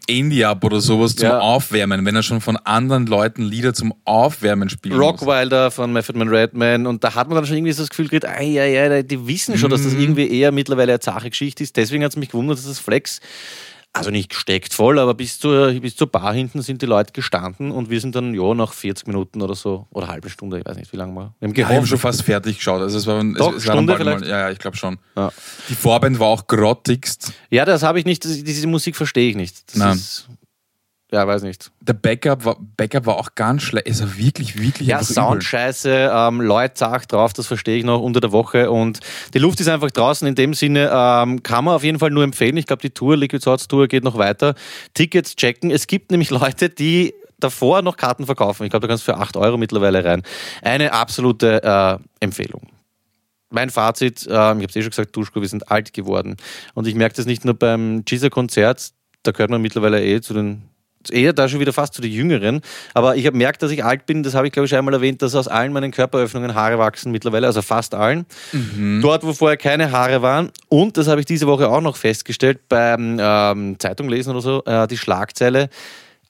[0.06, 1.38] Indie Up oder sowas zum Ja.
[1.40, 4.94] Aufwärmen, wenn er schon von anderen Leuten Lieder zum Aufwärmen spielt.
[4.94, 8.08] Rockwilder von Method Man Redman und da hat man dann schon irgendwie so das Gefühl
[8.08, 11.62] gekriegt, ah, ja, ja, die wissen schon, dass das irgendwie eher mittlerweile eine zache Geschichte
[11.62, 11.78] ist.
[11.78, 13.20] Deswegen hat es mich gewundert, dass das Flex,
[13.96, 17.70] also nicht gesteckt voll, aber bis zur, bis zur Bar hinten sind die Leute gestanden
[17.70, 20.76] und wir sind dann, ja, nach 40 Minuten oder so, oder halbe Stunde, ich weiß
[20.76, 21.32] nicht, wie lange wir.
[21.38, 21.88] Wir haben Ja, ich habe gehofft.
[21.90, 22.82] schon fast fertig geschaut.
[22.82, 24.20] Also es war, es, Doch, es war Stunde vielleicht?
[24.20, 24.98] Mal, ja, ja, ich glaube schon.
[25.16, 25.32] Ja.
[25.68, 27.32] Die Vorband war auch grottigst.
[27.50, 29.62] ja, das habe ich nicht, das, diese Musik verstehe ich nicht.
[29.68, 29.96] Das Nein.
[29.96, 30.28] ist,
[31.12, 31.70] ja, weiß nicht.
[31.80, 33.86] Der Backup war, Backup war auch ganz schlecht.
[33.86, 35.42] Es war wirklich, wirklich Ja, einfach Sound übel.
[35.42, 39.00] scheiße, ähm, Leute sagt drauf, das verstehe ich noch unter der Woche und
[39.32, 40.26] die Luft ist einfach draußen.
[40.26, 42.56] In dem Sinne ähm, kann man auf jeden Fall nur empfehlen.
[42.56, 44.54] Ich glaube, die Tour, Liquid Swords Tour geht noch weiter.
[44.94, 45.70] Tickets checken.
[45.70, 48.64] Es gibt nämlich Leute, die davor noch Karten verkaufen.
[48.64, 50.22] Ich glaube, da kannst du für 8 Euro mittlerweile rein.
[50.62, 52.62] Eine absolute äh, Empfehlung.
[53.50, 56.36] Mein Fazit, ähm, ich habe es eh schon gesagt, Duschko, wir sind alt geworden.
[56.72, 58.90] Und ich merke das nicht nur beim Cheezer-Konzert,
[59.22, 60.62] da gehört man mittlerweile eh zu den
[61.10, 62.60] eher da schon wieder fast zu den Jüngeren.
[62.94, 64.94] Aber ich habe gemerkt, dass ich alt bin, das habe ich glaube ich schon einmal
[64.94, 68.26] erwähnt, dass aus allen meinen Körperöffnungen Haare wachsen mittlerweile, also fast allen.
[69.02, 70.50] Dort, wo vorher keine Haare waren.
[70.68, 74.62] Und das habe ich diese Woche auch noch festgestellt beim ähm, Zeitung lesen oder so,
[74.64, 75.68] äh, die Schlagzeile.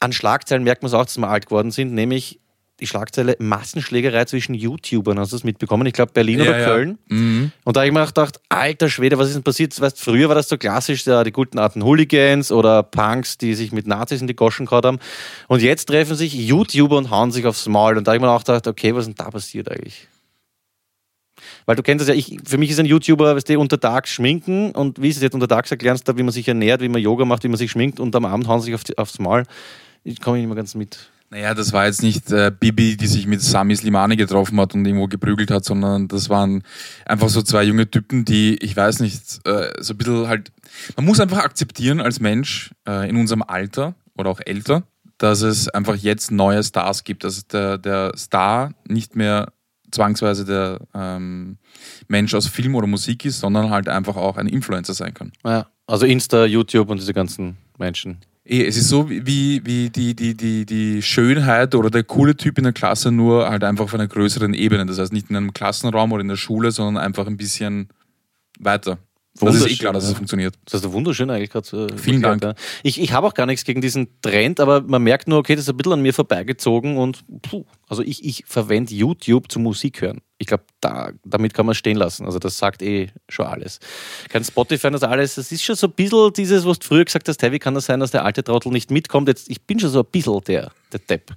[0.00, 2.38] An Schlagzeilen merkt man es auch, dass wir alt geworden sind, nämlich
[2.80, 5.18] die Schlagzeile Massenschlägerei zwischen YouTubern.
[5.18, 5.86] Hast du das mitbekommen?
[5.86, 6.66] Ich glaube Berlin Ja, oder ja.
[6.66, 6.98] Köln.
[7.08, 7.52] Mhm.
[7.64, 9.80] Und da habe ich mir auch gedacht, alter Schwede, was ist denn passiert?
[9.80, 13.70] Weißt, früher war das so klassisch, ja, die guten alten Hooligans oder Punks, die sich
[13.70, 14.98] mit Nazis in die Goschen gehauen haben.
[15.46, 17.96] Und jetzt treffen sich YouTuber und hauen sich aufs Maul.
[17.96, 20.08] Und da habe ich mir auch gedacht, okay, was ist denn da passiert eigentlich?
[21.66, 24.72] Weil du kennst das ja, ich, für mich ist ein YouTuber, weißt du, untertags schminken
[24.72, 27.44] und wie ist es jetzt untertags erklärst, wie man sich ernährt, wie man Yoga macht,
[27.44, 29.44] wie man sich schminkt und am Abend hauen sie sich auf die, aufs Maul.
[30.02, 31.10] Ich komme nicht mehr ganz mit.
[31.34, 34.86] Naja, das war jetzt nicht äh, Bibi, die sich mit Sami Slimani getroffen hat und
[34.86, 36.62] irgendwo geprügelt hat, sondern das waren
[37.06, 40.52] einfach so zwei junge Typen, die, ich weiß nicht, äh, so ein bisschen halt,
[40.94, 44.84] man muss einfach akzeptieren als Mensch äh, in unserem Alter oder auch älter,
[45.18, 49.52] dass es einfach jetzt neue Stars gibt, dass der, der Star nicht mehr
[49.90, 51.58] zwangsweise der ähm,
[52.06, 55.32] Mensch aus Film oder Musik ist, sondern halt einfach auch ein Influencer sein kann.
[55.44, 58.20] Ja, also Insta, YouTube und diese ganzen Menschen.
[58.46, 62.58] Eh, es ist so wie, wie die, die, die, die Schönheit oder der coole Typ
[62.58, 64.84] in der Klasse, nur halt einfach auf einer größeren Ebene.
[64.86, 67.88] Das heißt nicht in einem Klassenraum oder in der Schule, sondern einfach ein bisschen
[68.58, 68.98] weiter.
[69.40, 70.54] Das ist eh klar, dass es funktioniert.
[70.64, 71.88] Das hast du wunderschön eigentlich gerade.
[71.92, 72.42] Äh, Vielen Dank.
[72.42, 72.54] Ja.
[72.84, 75.64] Ich, ich habe auch gar nichts gegen diesen Trend, aber man merkt nur, okay, das
[75.64, 80.02] ist ein bisschen an mir vorbeigezogen und puh, also ich, ich verwende YouTube zum Musik
[80.02, 80.20] hören.
[80.38, 82.26] Ich glaube, da, damit kann man stehen lassen.
[82.26, 83.80] Also das sagt eh schon alles.
[84.28, 85.34] Kein Spotify, das alles.
[85.34, 87.74] Das ist schon so ein bisschen dieses, was du früher gesagt hast, hey, wie kann
[87.74, 89.26] das sein, dass der alte Trottel nicht mitkommt?
[89.26, 91.32] Jetzt, ich bin schon so ein bisschen der, der Depp.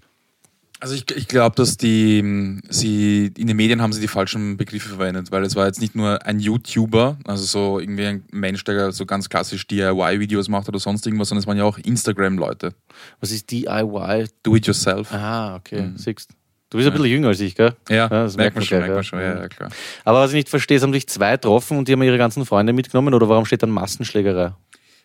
[0.79, 4.89] Also ich, ich glaube, dass die sie in den Medien haben sie die falschen Begriffe
[4.89, 8.91] verwendet, weil es war jetzt nicht nur ein YouTuber, also so irgendwie ein Mensch, der
[8.91, 12.73] so ganz klassisch DIY-Videos macht oder sonst irgendwas, sondern es waren ja auch Instagram-Leute.
[13.19, 14.27] Was ist DIY?
[14.43, 15.11] Do it yourself.
[15.11, 15.91] Ah, okay.
[15.95, 16.29] Siehst
[16.69, 17.73] Du bist ein bisschen jünger als ich, gell?
[17.89, 19.69] Ja, das merkt man schon, merkt man schon, ja, ja, klar.
[20.03, 22.45] Aber was ich nicht verstehe, es haben sich zwei getroffen und die haben ihre ganzen
[22.45, 24.51] Freunde mitgenommen oder warum steht dann Massenschlägerei?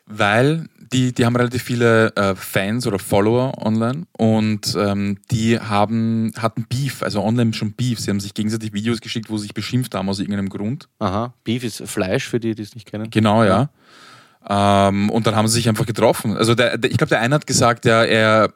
[0.07, 6.33] Weil die, die haben relativ viele äh, Fans oder Follower online und ähm, die haben,
[6.37, 7.99] hatten Beef, also online schon Beef.
[8.01, 10.89] Sie haben sich gegenseitig Videos geschickt, wo sie sich beschimpft haben aus irgendeinem Grund.
[10.99, 13.11] Aha, Beef ist Fleisch für die, die es nicht kennen.
[13.11, 13.71] Genau, ja.
[14.49, 16.37] Ähm, und dann haben sie sich einfach getroffen.
[16.37, 18.53] Also der, der, ich glaube, der eine hat gesagt, ja, er,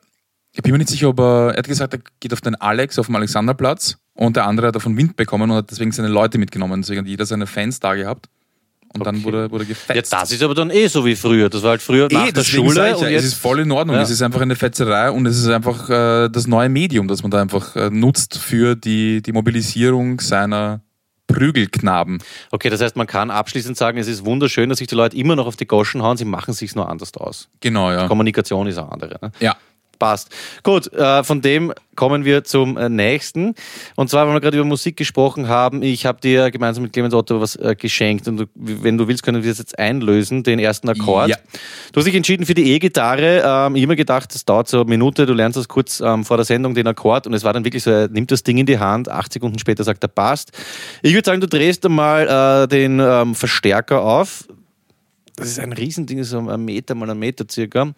[0.52, 2.98] ich bin mir nicht sicher, ob er, er hat gesagt, er geht auf den Alex,
[2.98, 6.38] auf dem Alexanderplatz und der andere hat davon Wind bekommen und hat deswegen seine Leute
[6.38, 6.82] mitgenommen.
[6.82, 8.28] Deswegen hat jeder seine Fans da gehabt.
[8.98, 9.24] Und dann Okay.
[9.24, 10.12] wurde, wurde gefetzt.
[10.12, 11.48] Ja, das ist aber dann eh so wie früher.
[11.48, 13.60] Das war halt früher nach Eh, der Schule ich und ja, jetzt es ist voll
[13.60, 13.96] in Ordnung.
[13.96, 14.02] Ja.
[14.02, 17.30] Es ist einfach eine Fetzerei und es ist einfach äh, das neue Medium, das man
[17.30, 20.80] da einfach äh, nutzt für die, die Mobilisierung seiner
[21.28, 22.18] Prügelknaben.
[22.50, 25.36] Okay, das heißt, man kann abschließend sagen, es ist wunderschön, dass sich die Leute immer
[25.36, 27.48] noch auf die Goschen hauen, sie machen sich nur anders aus.
[27.60, 28.06] Genau, ja.
[28.08, 29.18] Kommunikation ist eine andere.
[29.20, 29.32] Ne?
[29.40, 29.56] Ja.
[29.98, 30.30] Passt.
[30.62, 33.54] Gut, äh, von dem kommen wir zum äh, nächsten.
[33.96, 37.14] Und zwar, weil wir gerade über Musik gesprochen haben, ich habe dir gemeinsam mit Clemens
[37.14, 38.28] Otto was äh, geschenkt.
[38.28, 41.30] Und du, wenn du willst, können wir das jetzt einlösen, den ersten Akkord.
[41.30, 41.36] Ja.
[41.92, 43.42] Du hast dich entschieden für die E-Gitarre.
[43.44, 46.24] Ähm, ich habe mir gedacht, das dauert so eine Minute, du lernst das kurz ähm,
[46.24, 47.26] vor der Sendung, den Akkord.
[47.26, 49.58] Und es war dann wirklich so, er nimmt das Ding in die Hand, acht Sekunden
[49.58, 50.52] später sagt er, passt.
[51.02, 54.44] Ich würde sagen, du drehst einmal äh, den ähm, Verstärker auf.
[55.36, 57.92] Das ist ein Riesending, so ein Meter mal ein Meter circa.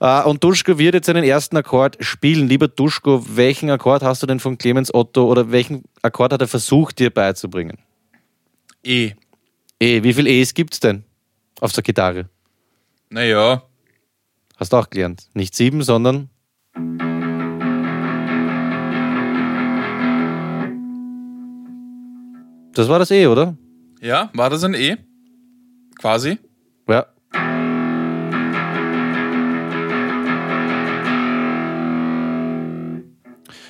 [0.00, 2.46] Äh, Und Duschko wird jetzt seinen ersten Akkord spielen.
[2.46, 6.48] Lieber Duschko, welchen Akkord hast du denn von Clemens Otto oder welchen Akkord hat er
[6.48, 7.78] versucht, dir beizubringen?
[8.84, 9.12] Eh.
[9.80, 11.04] E, wie viel E's gibt's denn
[11.60, 12.28] auf der Gitarre?
[13.08, 13.62] Naja.
[14.56, 15.28] Hast du auch gelernt.
[15.32, 16.28] Nicht sieben, sondern.
[22.74, 23.56] Das war das E, oder?
[24.00, 24.96] Ja, war das ein E?
[25.98, 26.38] Quasi.
[26.88, 27.06] Ja.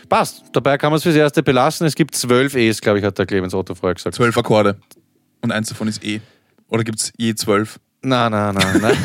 [0.09, 0.45] Passt.
[0.53, 1.87] Dabei kann man es fürs Erste belassen.
[1.87, 4.15] Es gibt zwölf E's, glaube ich, hat der Clemens Otto vorher gesagt.
[4.17, 4.77] Zwölf Akkorde.
[5.41, 6.21] Und eins davon ist E.
[6.69, 7.79] Oder gibt es je zwölf?
[8.03, 8.81] Nein, nein, nein.
[8.83, 8.97] nein.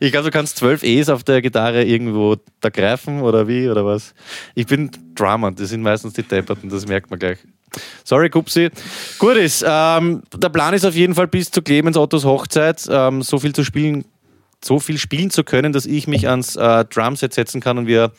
[0.00, 3.84] ich glaube, du kannst zwölf E's auf der Gitarre irgendwo da greifen oder wie oder
[3.84, 4.14] was.
[4.54, 7.38] Ich bin Drummer, das sind meistens die Depperten, das merkt man gleich.
[8.04, 8.70] Sorry, Kupsi.
[9.18, 13.22] Gut ist, ähm, der Plan ist auf jeden Fall bis zu Clemens Ottos Hochzeit ähm,
[13.22, 14.04] so viel zu spielen,
[14.64, 18.12] so viel spielen zu können, dass ich mich ans äh, Drumset setzen kann und wir,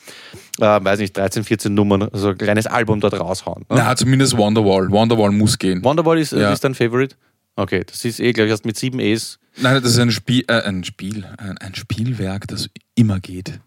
[0.59, 3.61] äh, weiß nicht, 13, 14 Nummern, also ein kleines Album dort raushauen.
[3.69, 3.77] Ne?
[3.77, 4.89] Na, zumindest Wonderwall.
[4.91, 5.83] Wonderwall muss gehen.
[5.83, 6.51] Wonderwall ist, Ja.
[6.51, 7.15] ist dein Favorite?
[7.55, 10.43] Okay, das ist eh, glaube ich, hast mit sieben E's Nein, das ist ein Spiel,
[10.47, 13.59] äh, ein Spiel, ein, ein Spielwerk, das immer geht.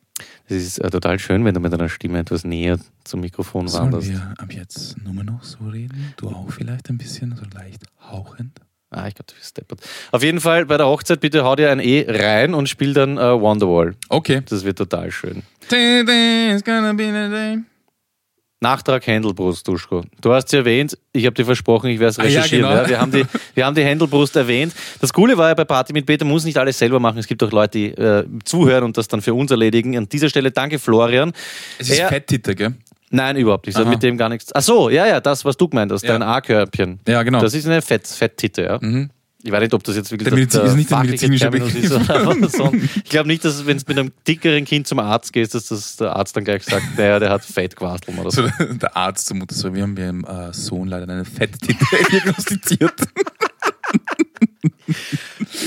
[0.48, 3.92] Das ist äh, total schön, wenn du mit deiner Stimme etwas näher zum Mikrofon Sollen
[3.92, 4.08] wanderst.
[4.10, 6.14] wir ab jetzt nur mehr noch so reden?
[6.16, 8.60] Du auch vielleicht ein bisschen, so leicht hauchend?
[8.90, 9.80] Ah, ich glaube, du bist deppert.
[10.10, 13.18] Auf jeden Fall bei der Hochzeit bitte hau dir ein E rein und spiel dann
[13.18, 13.94] äh, Wonderwall.
[14.08, 14.42] Okay.
[14.48, 15.44] Das wird total schön.
[15.70, 17.58] It's gonna be the day.
[18.62, 20.02] Nachtrag Händelbrust, Duschko.
[20.20, 22.68] Du hast sie erwähnt, ich habe dir versprochen, ich werde es Ah, ja, recherchieren.
[22.70, 22.82] genau.
[22.82, 24.74] ja, wir, haben die, wir haben die Händelbrust erwähnt.
[25.00, 27.16] Das Coole war ja bei Party mit Peter, man muss nicht alles selber machen.
[27.18, 29.96] Es gibt auch Leute, die äh, zuhören und das dann für uns erledigen.
[29.96, 31.32] An dieser Stelle danke, Florian.
[31.78, 32.74] Es ist Er- Fetttitter, gell?
[33.12, 33.74] Nein, überhaupt nicht.
[33.76, 33.94] Das hat Aha.
[33.94, 34.54] mit dem gar nichts.
[34.54, 36.12] Ach so, ja, ja, das, was du gemeint hast, Ja.
[36.12, 37.00] dein A-Körbchen.
[37.08, 37.40] Ja, genau.
[37.40, 38.78] Das ist eine Fett, Fetttitte, ja.
[39.42, 42.52] Ich weiß nicht, ob das jetzt wirklich Der Medizin- ist nicht der medizinische Terminus ist.
[42.56, 42.72] so.
[43.04, 45.96] Ich glaube nicht, dass wenn du mit einem dickeren Kind zum Arzt gehst, dass das
[45.96, 48.42] der Arzt dann gleich sagt, naja, der hat Fettquasteln oder so.
[48.46, 51.74] So, der Arzt zur Mutter so, wir haben ihrem äh, Sohn leider eine Fetttitte
[52.12, 52.92] diagnostiziert.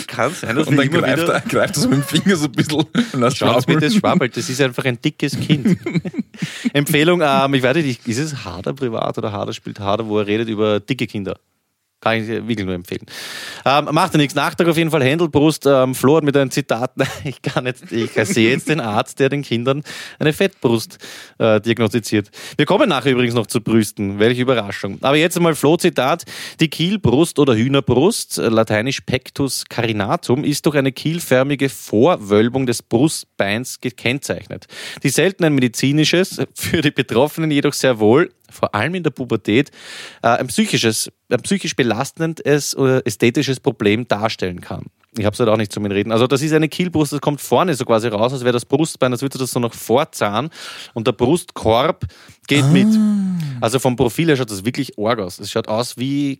[0.07, 1.33] Kann sein, dass Und dann immer greift wieder...
[1.33, 2.79] er, greift er so mit dem Finger so ein bisschen
[3.13, 3.79] und lässt Schaut mir schwabbeln.
[3.81, 5.77] das schwabbelt, das ist einfach ein dickes Kind.
[6.73, 10.27] Empfehlung, ähm, ich weiß nicht, ist es Hader privat oder Hader spielt Hader, wo er
[10.27, 11.37] redet über dicke Kinder.
[12.03, 13.05] Kann ich wirklich nur empfehlen.
[13.63, 14.35] Ähm, macht ja nichts.
[14.35, 15.65] Nachtrag auf jeden Fall Händelbrust.
[15.65, 16.91] Ähm, Flo hat mit einem Zitat,
[17.23, 19.83] ich kann jetzt, ich sehe jetzt den Arzt, der den Kindern
[20.19, 20.97] eine Fettbrust
[21.37, 22.29] äh, diagnostiziert.
[22.57, 24.19] Wir kommen nachher übrigens noch zu Brüsten.
[24.19, 24.97] Welche Überraschung.
[24.99, 26.25] Aber jetzt einmal Flo-Zitat.
[26.59, 33.79] Die Kielbrust oder Hühnerbrust, äh, lateinisch Pectus carinatum, ist durch eine kielförmige Vorwölbung des Brustbeins
[33.79, 34.67] gekennzeichnet.
[35.03, 39.71] Die selten ein medizinisches, für die Betroffenen jedoch sehr wohl vor allem in der Pubertät,
[40.21, 44.85] äh, ein psychisches, ein psychisch belastendes oder ästhetisches Problem darstellen kann.
[45.17, 46.11] Ich habe es halt auch nicht zu mir reden.
[46.11, 49.11] Also das ist eine Kielbrust, das kommt vorne so quasi raus, als wäre das Brustbein,
[49.11, 50.49] als würde das so noch vorzahnen
[50.93, 52.05] und der Brustkorb
[52.47, 52.87] geht mit.
[53.61, 55.39] Also vom Profil her schaut das wirklich arg aus.
[55.39, 56.39] Es schaut aus wie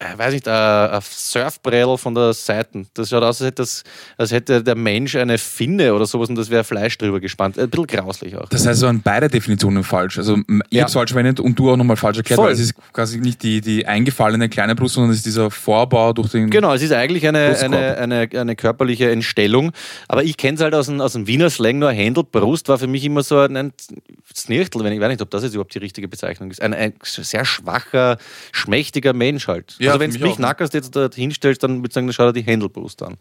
[0.00, 0.54] äh, weiß nicht, ein,
[0.90, 2.86] ein Surfbrädel von der Seite.
[2.94, 3.82] Das schaut aus, als hätte, das,
[4.16, 7.58] als hätte der Mensch eine Finne oder sowas und das wäre Fleisch drüber gespannt.
[7.58, 8.48] Ein bisschen grauslich auch.
[8.48, 10.18] Das heißt, es waren beide Definitionen falsch.
[10.18, 10.82] Also ich Ja.
[10.82, 12.46] habe es falsch verwendet und du auch nochmal falsch erklärt, Voll.
[12.46, 16.12] weil es ist quasi nicht die, die eingefallene kleine Brust, sondern es ist dieser Vorbau
[16.12, 16.48] durch den.
[16.50, 19.72] Genau, es ist eigentlich eine, eine, eine, eine körperliche Entstellung.
[20.06, 22.22] Aber ich kenne es halt aus dem, aus dem Wiener Slang nur Händel.
[22.22, 23.72] Brust war für mich immer so ein, ein
[24.32, 26.62] Snirchtel, wenn ich weiß nicht, ob das jetzt überhaupt die richtige Bezeichnung ist.
[26.62, 28.18] Ein, ein sehr schwacher,
[28.52, 29.74] schmächtiger Mensch halt.
[29.80, 32.14] Ja, also für wenn du mich nackerst jetzt da hinstellst, dann würde ich sagen, dann
[32.14, 33.16] schau dir die Händelbrust an.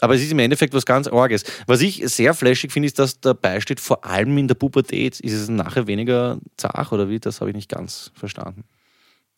[0.00, 1.44] Aber es ist im Endeffekt was ganz Arges.
[1.66, 5.32] Was ich sehr flashig finde, ist, dass dabei steht, vor allem in der Pubertät ist
[5.32, 7.18] es nachher weniger zart oder wie?
[7.18, 8.64] Das habe ich nicht ganz verstanden.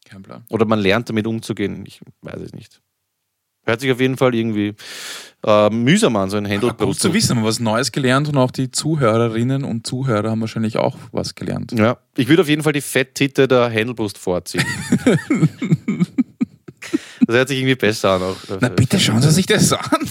[0.04, 0.44] Kein Plan.
[0.50, 1.84] Oder man lernt damit umzugehen.
[1.86, 2.80] Ich weiß es nicht.
[3.64, 4.74] Hört sich auf jeden Fall irgendwie
[5.46, 7.00] äh, mühsam an, so ein Gut Händelbrust.
[7.00, 10.76] zu wissen, haben wir was Neues gelernt und auch die Zuhörerinnen und Zuhörer haben wahrscheinlich
[10.78, 11.72] auch was gelernt.
[11.72, 14.64] Ja, ich würde auf jeden Fall die Fetttitte der Händelbrust vorziehen.
[17.26, 18.22] das hört sich irgendwie besser an.
[18.22, 18.36] Auch.
[18.60, 19.80] Na bitte schauen Sie sich das an.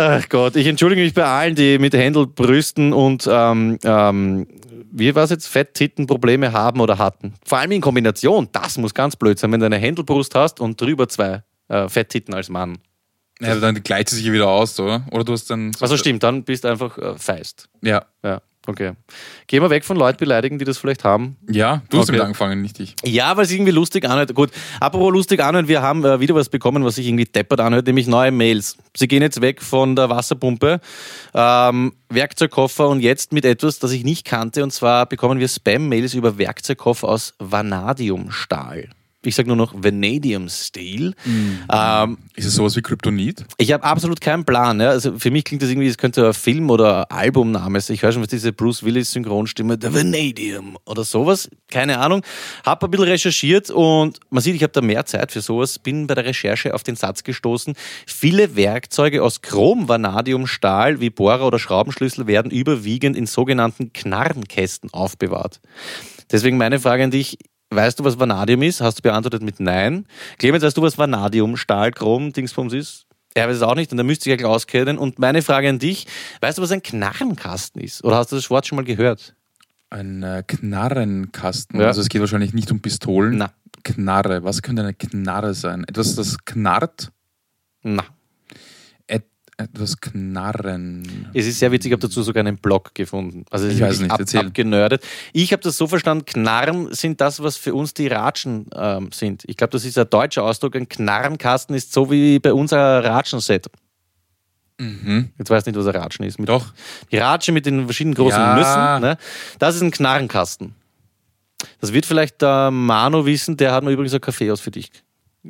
[0.00, 4.46] Ach Gott, ich entschuldige mich bei allen, die mit Händelbrüsten und ähm, ähm,
[4.90, 7.34] wie war es jetzt, Fetttitten Probleme haben oder hatten.
[7.44, 10.80] Vor allem in Kombination, das muss ganz blöd sein, wenn du eine Händelbrust hast und
[10.80, 12.78] drüber zwei äh, Fetttitten als Mann.
[13.40, 15.06] Ja, dann gleicht sie sich wieder aus, oder?
[15.12, 15.70] Oder du hast dann.
[15.80, 17.68] Also stimmt, dann bist du einfach äh, feist.
[17.82, 18.04] Ja.
[18.24, 18.92] Ja, okay.
[19.48, 21.36] Gehen wir weg von Leuten beleidigen, die das vielleicht haben.
[21.50, 22.18] Ja, du hast Okay.
[22.18, 22.94] damit angefangen, nicht ich.
[23.04, 24.34] Ja, weil es irgendwie lustig anhört.
[24.34, 27.86] Gut, apropos lustig anhört, wir haben äh, wieder was bekommen, was sich irgendwie deppert anhört,
[27.86, 28.76] nämlich neue Mails.
[28.96, 30.80] Sie gehen jetzt weg von der Wasserpumpe,
[31.34, 36.14] ähm, Werkzeugkoffer und jetzt mit etwas, das ich nicht kannte, und zwar bekommen wir Spam-Mails
[36.14, 38.88] über Werkzeugkoffer aus Vanadiumstahl.
[39.24, 41.12] Ich sage nur noch Vanadium Steel.
[41.72, 43.44] Ähm, Ist es sowas wie Kryptonit?
[43.58, 44.80] ich habe absolut keinen Plan.
[44.80, 44.90] Ja.
[44.90, 47.94] Also für mich klingt das irgendwie, es könnte ein Film- oder Albumname sein.
[47.94, 51.50] Ich höre schon, was diese Bruce Willis Synchronstimme, The Vanadium oder sowas.
[51.68, 52.22] Keine Ahnung.
[52.64, 55.80] Habe ein bisschen recherchiert und man sieht, ich habe da mehr Zeit für sowas.
[55.80, 57.74] Bin bei der Recherche auf den Satz gestoßen.
[58.06, 64.90] Viele Werkzeuge aus Chrom, Vanadium, Stahl wie Bohrer oder Schraubenschlüssel werden überwiegend in sogenannten Knarrenkästen
[64.92, 65.60] aufbewahrt.
[66.30, 67.36] Deswegen meine Frage an dich.
[67.70, 68.80] Weißt du, was Vanadium ist?
[68.80, 70.06] Hast du beantwortet mit Nein.
[70.38, 73.06] Clemens, weißt du, was Vanadium, Stahl, Chrom, Dingsbums ist?
[73.34, 74.96] Er weiß es auch nicht und er müsste sich ja gleich auskennen.
[74.96, 76.06] Und meine Frage an dich,
[76.40, 78.02] weißt du, was ein Knarrenkasten ist?
[78.04, 79.34] Oder hast du das Wort schon mal gehört?
[79.90, 81.80] Ein äh, Knarrenkasten.
[81.80, 81.88] Ja.
[81.88, 83.36] Also es geht wahrscheinlich nicht um Pistolen.
[83.36, 83.52] Na.
[83.84, 84.44] Knarre.
[84.44, 85.84] Was könnte eine Knarre sein?
[85.84, 87.12] Etwas, das knarrt?
[87.82, 88.04] Na.
[89.60, 91.28] Et etwas knarren.
[91.34, 93.44] Es ist sehr witzig, ich habe dazu sogar einen Blog gefunden.
[93.50, 95.04] Also Ich weiß nicht, ab, abgenördet.
[95.32, 99.42] Ich habe das so verstanden, Knarren sind das, was für uns die Ratschen ähm, sind.
[99.48, 100.76] Ich glaube, das ist ein deutscher Ausdruck.
[100.76, 103.66] Ein Knarrenkasten ist so wie bei uns ein Ratschenset.
[104.80, 106.38] Jetzt weiß ich nicht, was ein Ratschen ist.
[106.38, 106.52] Mit Mhm.
[106.52, 106.72] Doch.
[107.10, 108.54] Die Ratsche mit den verschiedenen großen Ja.
[108.54, 109.08] Nüssen.
[109.10, 109.18] Ne?
[109.58, 110.74] Das ist ein Knarrenkasten.
[111.80, 114.92] Das wird vielleicht der Manu wissen, der hat mir übrigens ein Kaffee aus für dich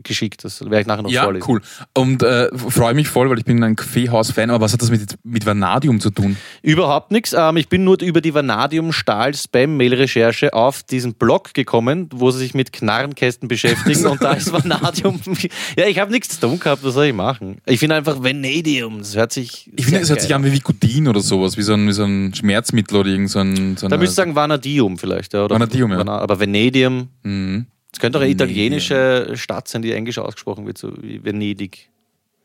[0.03, 0.45] geschickt.
[0.45, 1.45] Das werde ich nachher noch Ja, vorlesen.
[1.49, 1.61] cool.
[1.95, 5.17] Und äh, freue mich voll, weil ich bin ein Kaffeehaus-Fan, aber was hat das mit,
[5.25, 6.37] mit Vanadium zu tun?
[6.63, 7.35] Überhaupt nichts.
[7.37, 12.73] Ähm, ich bin nur über die Vanadium-Stahl-Spam-Mail-Recherche auf diesen Blog gekommen, wo sie sich mit
[12.73, 15.21] Knarrenkästen beschäftigen und da ist Vanadium.
[15.77, 17.59] ja, ich habe nichts zu tun gehabt, was soll ich machen?
[17.67, 19.71] Ich finde einfach Vanadium, das hört sich.
[19.77, 22.05] Ich finde, es hört sich an wie Vicodin oder sowas, wie so ein, wie so
[22.05, 23.77] ein Schmerzmittel oder irgend so ein.
[23.77, 25.33] So Da müsste ich sagen Vanadium vielleicht.
[25.35, 26.07] Ja, oder Vanadium, ja.
[26.07, 27.67] Aber Vanadium, Mhm.
[27.93, 31.89] Es könnte auch eine italienische Stadt sein, die englisch ausgesprochen wird, so wie Venedig.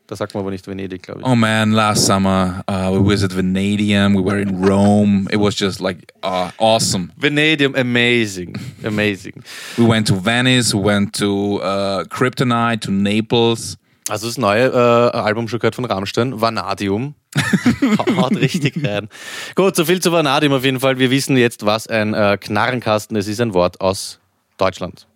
[0.06, 1.26] Da sagt man aber nicht Venedig, glaube ich.
[1.26, 5.26] Oh man, last summer uh, we visited Vanadium, we were in Rome.
[5.30, 7.10] It was just like uh, awesome.
[7.16, 8.54] Vanadium, amazing.
[8.84, 9.42] Amazing.
[9.78, 13.78] We went to Venice, we went to uh, Kryptonite, to Naples.
[14.10, 17.14] Also das neue äh, Album schon gehört von Rammstein, Vanadium.
[18.16, 19.08] Haut richtig rein.
[19.54, 20.98] Gut, so viel zu Vanadium auf jeden Fall.
[20.98, 23.24] Wir wissen jetzt, was ein äh, Knarrenkasten ist.
[23.24, 24.20] Es ist ein Wort aus
[24.58, 25.06] Deutschland.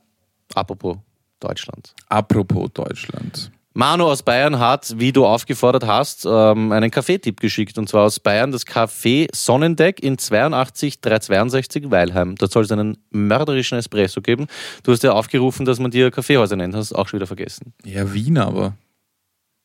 [0.55, 0.97] Apropos
[1.41, 1.95] Deutschland.
[2.09, 3.51] Apropos Deutschland.
[3.79, 7.79] Manu aus Bayern hat, wie du aufgefordert hast, ähm, einen Kaffeetipp geschickt.
[7.79, 12.35] Und zwar aus Bayern das Café Sonnendeck in 82 362 Weilheim.
[12.35, 14.49] Dort soll es einen mörderischen Espresso geben.
[14.83, 16.75] Du hast ja aufgerufen, dass man dir Kaffeehäuser nennt.
[16.75, 17.73] Hast du auch schon wieder vergessen.
[17.85, 18.75] Ja, Wien aber.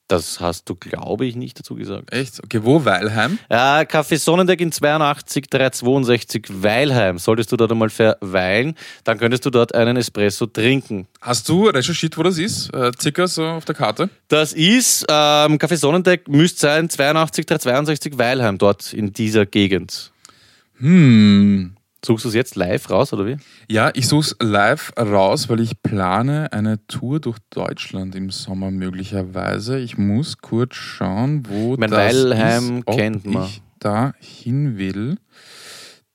[0.08, 2.12] Das hast du, glaube ich, nicht dazu gesagt.
[2.12, 2.44] Echt?
[2.44, 2.84] Okay, wo?
[2.84, 3.40] Weilheim?
[3.50, 7.18] Ja, Café Sonnendeck in 82 362 Weilheim.
[7.18, 11.08] Solltest du dort einmal verweilen, dann könntest du dort einen Espresso trinken.
[11.22, 12.74] Hast du recherchiert, wo das ist?
[12.74, 14.10] Äh, circa so auf der Karte?
[14.28, 20.12] Das ist, ähm, Café Sonnendeck müsste sein 82 362 Weilheim, dort in dieser Gegend.
[20.80, 21.76] Hm.
[22.06, 23.38] Suchst du es jetzt live raus, oder wie?
[23.70, 28.72] Ja, ich suche es live raus, weil ich plane eine Tour durch Deutschland im Sommer
[28.72, 29.80] möglicherweise.
[29.80, 33.46] Ich muss kurz schauen, wo mein, das Weilheim ist, ob kennt man.
[33.46, 35.18] ich da hin will.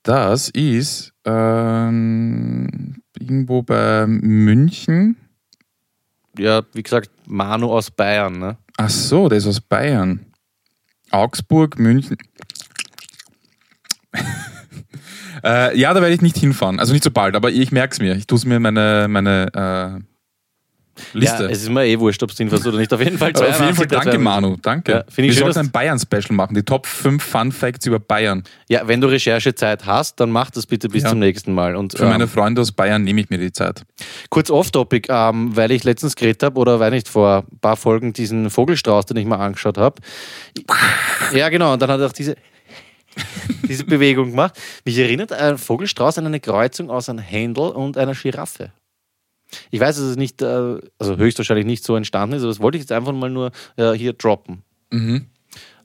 [0.03, 1.29] Das ist, äh,
[1.89, 5.17] ähm, irgendwo bei München.
[6.37, 8.57] Ja, wie gesagt, Manu aus Bayern, ne?
[8.77, 10.25] Ach so, der ist aus Bayern.
[11.11, 12.17] Augsburg, München.
[15.43, 16.79] Äh, ja, da werde ich nicht hinfahren.
[16.79, 18.15] Also nicht so bald, aber ich merke es mir.
[18.15, 20.03] Ich tue es mir in meine, meine äh,
[21.13, 21.43] Liste.
[21.43, 22.91] Ja, es ist mir eh wurscht, ob du hinfährst oder nicht.
[22.93, 24.57] Auf jeden Fall auf jeden Fall 82, danke, Manu.
[24.61, 24.91] Danke.
[24.91, 26.55] Ja, ich Wir schön, sollten ein Bayern-Special machen.
[26.55, 28.43] Die Top 5 Fun Facts über Bayern.
[28.67, 31.09] Ja, wenn du Recherchezeit hast, dann mach das bitte bis Ja.
[31.09, 31.77] zum nächsten Mal.
[31.77, 33.83] Und Für ähm, meine Freunde aus Bayern nehme ich mir die Zeit.
[34.29, 38.11] kurz off-topic, ähm, weil ich letztens geredet habe oder weil nicht vor ein paar Folgen
[38.11, 40.01] diesen Vogelstrauß, den ich mal angeschaut habe.
[41.33, 42.35] Ja, genau, und dann hat er auch diese,
[43.67, 44.59] diese Bewegung gemacht.
[44.85, 48.71] Mich erinnert ein Vogelstrauß an eine Kreuzung aus einem Händel und einer Giraffe.
[49.71, 52.77] Ich weiß, dass es nicht, äh, also höchstwahrscheinlich nicht so entstanden ist, aber das wollte
[52.77, 54.63] ich jetzt einfach mal nur äh, hier droppen.
[54.91, 55.25] Mhm.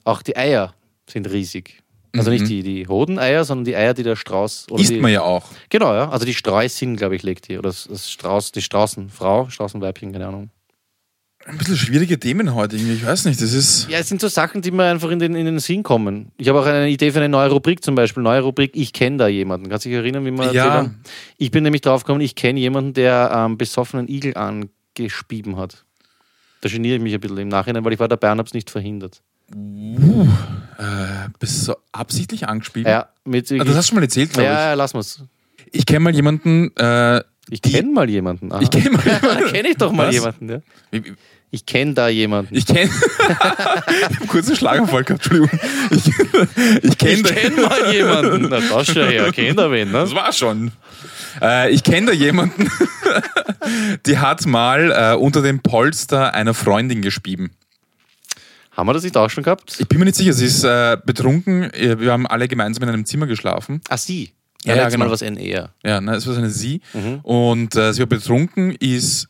[0.03, 0.75] Auch die Eier
[1.09, 1.81] sind riesig.
[2.17, 4.67] Also nicht die, die Hodeneier, sondern die Eier, die der Strauß.
[4.71, 5.45] Oder Isst die, man ja auch.
[5.69, 6.09] Genau, ja.
[6.09, 7.57] Also die Streußin, glaube ich, legt die.
[7.57, 10.49] Oder das, das Strauß, die Straußenfrau, Straußenweibchen, keine Ahnung.
[11.47, 12.75] Ein bisschen schwierige Themen heute.
[12.75, 13.87] Ich weiß nicht, das ist.
[13.87, 16.31] Ja, es sind so Sachen, die mir einfach in den, in den Sinn kommen.
[16.37, 18.23] Ich habe auch eine Idee für eine neue Rubrik zum Beispiel.
[18.23, 19.69] Neue Rubrik, ich kenne da jemanden.
[19.69, 20.89] Kannst du dich erinnern, wie erzählt Ja.
[21.37, 25.85] Ich bin nämlich drauf gekommen, ich kenne jemanden, der ähm, besoffenen Igel angespieben hat.
[26.61, 28.53] Da geniere ich mich ein bisschen im Nachhinein, weil ich war dabei und habe es
[28.55, 29.21] nicht verhindert.
[29.51, 32.87] Äh, bist du so absichtlich angespielt?
[32.87, 35.21] Ja, mit Ah, das hast du schon mal erzählt, glaube ja, ja, lass mal's.
[35.67, 35.75] ich.
[35.81, 38.51] Ich kenne mal jemanden, äh, Ich kenne mal jemanden.
[38.51, 38.61] Aha.
[38.61, 39.51] ich kenne mal jemanden.
[39.53, 40.15] kenne ich doch mal Was?
[40.15, 40.49] jemanden.
[40.49, 40.99] Ja.
[41.51, 42.55] Ich kenne da jemanden.
[42.55, 42.89] Ich kenne.
[42.89, 45.59] ich habe kurz einen Schlaganfall gehabt, Entschuldigung.
[45.91, 46.07] Ich,
[46.83, 48.47] ich kenne Ich kenn mal jemanden.
[48.49, 49.31] Na, das schon her.
[49.33, 49.99] Kennt er wen, ne?
[49.99, 50.71] Das war schon.
[51.41, 52.69] Äh, ich kenne da jemanden,
[54.05, 57.51] die hat mal äh, unter dem Polster einer Freundin gespieben.
[58.71, 59.77] Haben wir das nicht auch schon gehabt?
[59.79, 61.71] Ich bin mir nicht sicher, sie ist äh, betrunken.
[61.73, 63.81] Äh, Wir haben alle gemeinsam in einem Zimmer geschlafen.
[63.89, 64.31] Ah, sie.
[64.65, 65.05] Ja, Ja, ja, genau.
[65.05, 65.69] Mal was N eher.
[65.83, 66.81] Ja, ne, es war eine sie.
[67.23, 69.29] Und äh, sie war betrunken, ist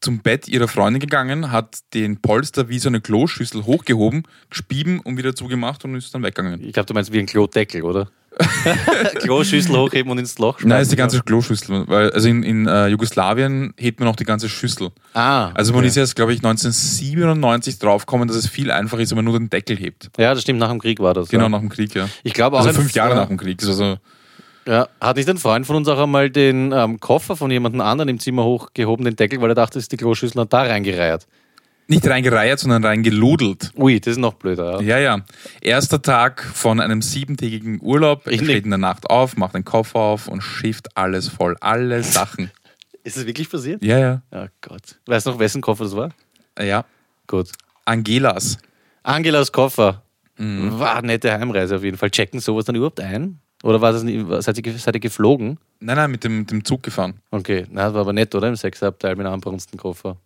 [0.00, 5.16] zum Bett ihrer Freundin gegangen, hat den Polster wie so eine Kloschüssel hochgehoben, gespieben und
[5.16, 6.62] wieder zugemacht und ist dann weggegangen.
[6.62, 8.08] Ich glaube, du meinst wie ein Klodeckel, oder?
[9.20, 10.68] Kloschüssel hochheben und ins Loch schmeißen.
[10.68, 11.88] Nein, ist die ganze Kloschüssel.
[11.88, 14.90] Weil, also in, in äh, Jugoslawien hebt man auch die ganze Schüssel.
[15.14, 15.50] Ah.
[15.54, 15.88] Also man okay.
[15.88, 19.50] ist jetzt, glaube ich, 1997 draufgekommen, dass es viel einfacher ist, wenn man nur den
[19.50, 20.10] Deckel hebt.
[20.18, 21.28] Ja, das stimmt, nach dem Krieg war das.
[21.28, 21.48] Genau ja.
[21.48, 22.08] nach dem Krieg, ja.
[22.22, 22.66] Ich glaube auch.
[22.66, 23.62] Also fünf Jahre nach dem Krieg.
[23.62, 23.98] Also,
[24.66, 28.08] Ja, hat nicht ein Freund von uns auch einmal den ähm, Koffer von jemandem anderen
[28.08, 31.26] im Zimmer hochgehoben, den Deckel, weil er dachte, es ist die Kloschüssel und da reingereiht.
[31.86, 33.70] nicht reingereiht, sondern reingeludelt.
[33.76, 34.80] Ui, das ist noch blöder.
[34.82, 34.98] Ja.
[34.98, 35.20] Ja, ja.
[35.60, 38.26] Erster Tag von einem siebentägigen Urlaub.
[38.26, 41.56] Ich steht in der Nacht auf, macht den Koffer auf und schifft alles voll.
[41.60, 42.50] Alle Sachen.
[43.04, 43.84] Ist es wirklich passiert?
[43.84, 44.22] Ja, ja.
[44.32, 44.98] Ja, Gott.
[45.06, 46.10] Weißt du noch, wessen Koffer das war?
[46.60, 46.84] Ja.
[47.28, 47.50] Gut.
[47.84, 48.58] Angelas.
[49.04, 50.02] Angelas Koffer.
[50.38, 50.76] Mhm.
[50.80, 52.10] War eine nette Heimreise auf jeden Fall.
[52.10, 53.38] Checken sowas dann überhaupt ein?
[53.62, 55.58] Oder war das nicht, seid, ihr, seid ihr geflogen?
[55.80, 57.20] Nein, nein, mit dem, mit dem Zug gefahren.
[57.30, 58.48] Okay, na, das war aber nett, oder?
[58.48, 60.16] Im Sechserabteil mit einem anbrunsten Koffer.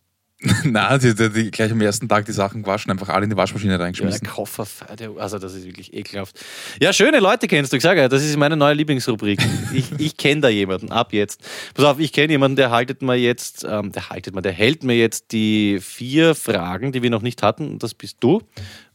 [0.64, 3.36] Nein, die, die, die gleich am ersten Tag die Sachen gewaschen, einfach alle in die
[3.36, 4.26] Waschmaschine Ja, der reingeschmissen.
[4.26, 4.66] Koffer,
[4.98, 6.40] der- also das ist wirklich ekelhaft.
[6.80, 7.76] Ja, schöne Leute kennst du.
[7.76, 9.38] Ich sage ja, das ist meine neue Lieblingsrubrik.
[9.74, 11.42] Ich, ich kenne da jemanden, ab jetzt.
[11.74, 14.82] Pass auf, ich kenne jemanden, der haltet mir jetzt, ähm, der haltet mir, der hält
[14.82, 17.68] mir jetzt die vier Fragen, die wir noch nicht hatten.
[17.68, 18.40] Und das bist du.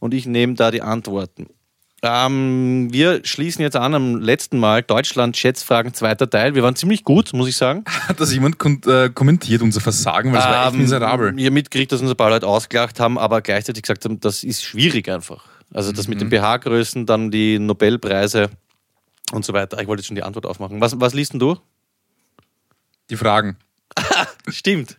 [0.00, 1.46] Und ich nehme da die Antworten.
[2.02, 6.54] Ähm, wir schließen jetzt an am letzten Mal Deutschland Schätzfragen zweiter Teil.
[6.54, 7.84] Wir waren ziemlich gut, muss ich sagen.
[8.08, 10.30] Hat das jemand kon- äh, kommentiert, unser Versagen?
[10.32, 11.40] Weil es war echt Ähm, miserabel.
[11.40, 14.62] Ihr mitgekriegt, dass uns ein paar Leute ausgelacht haben, aber gleichzeitig gesagt haben, das ist
[14.62, 15.44] schwierig einfach.
[15.72, 16.10] Also das Mhm.
[16.10, 18.50] mit den BH-Größen, dann die Nobelpreise
[19.32, 19.80] und so weiter.
[19.80, 20.80] Ich wollte jetzt schon die Antwort aufmachen.
[20.80, 21.56] Was, was liest denn du?
[23.10, 23.56] Die Fragen.
[24.48, 24.98] Stimmt.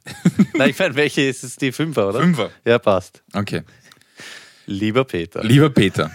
[0.56, 1.56] Nein, ich meine, welche ist es?
[1.58, 2.20] Die Fünfer, oder?
[2.22, 2.50] Fünfer.
[2.66, 3.22] Ja, passt.
[3.34, 3.62] Okay.
[4.66, 5.44] Lieber Peter.
[5.44, 6.12] Lieber Peter.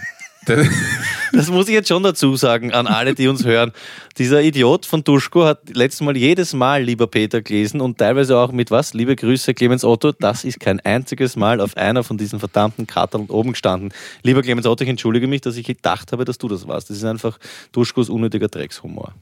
[1.33, 3.71] Das muss ich jetzt schon dazu sagen an alle, die uns hören.
[4.19, 8.51] Dieser Idiot von Duschko hat letztes Mal jedes Mal Lieber Peter gelesen und teilweise auch
[8.51, 8.93] mit was?
[8.93, 10.11] Liebe Grüße, Clemens Otto.
[10.11, 13.91] Das ist kein einziges Mal auf einer von diesen verdammten Karten oben gestanden.
[14.21, 16.91] Lieber Clemens Otto, ich entschuldige mich, dass ich gedacht habe, dass du das warst.
[16.91, 17.39] Das ist einfach
[17.71, 19.15] Duschkos unnötiger Dreckshumor.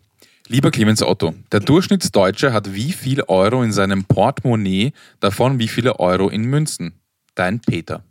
[0.50, 6.00] lieber Clemens Otto, der Durchschnittsdeutsche hat wie viel Euro in seinem Portemonnaie, davon wie viele
[6.02, 7.00] Euro in Münzen?
[7.36, 8.04] Dein Peter.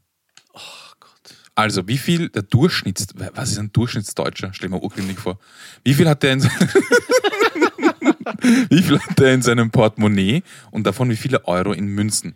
[1.60, 3.08] Also, wie viel der Durchschnitts...
[3.34, 4.48] Was ist ein Durchschnittsdeutscher?
[4.54, 5.38] Stell dir mal urgründig vor.
[5.84, 6.42] Wie viel hat der in...
[8.70, 12.34] wie viel hat der in seinem Portemonnaie und davon wie viele Euro in Münzen?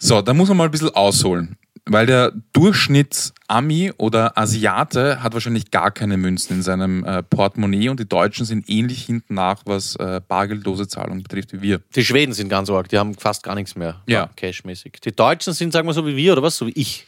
[0.00, 1.56] So, da muss man mal ein bisschen ausholen.
[1.86, 8.00] Weil der Durchschnitts-Ami oder Asiate hat wahrscheinlich gar keine Münzen in seinem äh, Portemonnaie und
[8.00, 11.82] die Deutschen sind ähnlich hinten nach, was äh, bargeldlose Zahlungen betrifft, wie wir.
[11.94, 14.02] Die Schweden sind ganz arg, die haben fast gar nichts mehr.
[14.08, 14.28] Ja.
[14.34, 14.94] Cashmäßig.
[15.04, 17.06] Die Deutschen sind, sagen wir so wie wir oder was, so wie ich.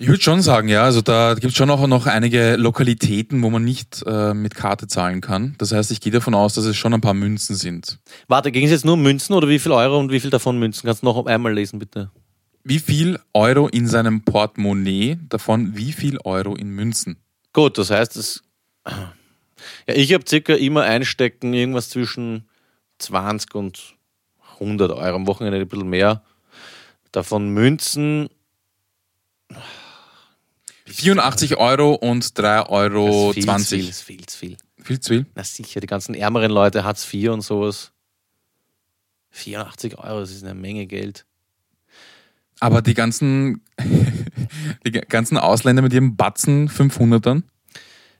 [0.00, 0.84] Ich würde schon sagen, ja.
[0.84, 4.86] Also da gibt es schon auch noch einige Lokalitäten, wo man nicht äh, mit Karte
[4.86, 5.56] zahlen kann.
[5.58, 7.98] Das heißt, ich gehe davon aus, dass es schon ein paar Münzen sind.
[8.28, 10.58] Warte, ging es jetzt nur um Münzen oder wie viel Euro und wie viel davon
[10.58, 10.86] Münzen?
[10.86, 12.12] Kannst du noch einmal lesen, bitte?
[12.62, 17.16] Wie viel Euro in seinem Portemonnaie, davon wie viel Euro in Münzen?
[17.52, 18.42] Gut, das heißt, es.
[19.88, 22.48] Ja, ich habe circa immer einstecken, irgendwas zwischen
[22.98, 23.96] 20 und
[24.54, 25.16] 100 Euro.
[25.16, 26.22] Am Wochenende ein bisschen mehr.
[27.10, 28.28] Davon Münzen.
[30.90, 33.32] 84 Euro und 3,20 Euro.
[33.34, 34.56] Das ist viel, zu viel, ist viel, zu viel.
[34.82, 35.26] Viel zu viel?
[35.34, 37.92] Na sicher, die ganzen ärmeren Leute, Hartz IV und sowas.
[39.30, 41.26] 84 Euro, das ist eine Menge Geld.
[42.60, 43.62] Aber die ganzen,
[44.86, 47.42] die ganzen Ausländer mit ihrem Batzen 500ern?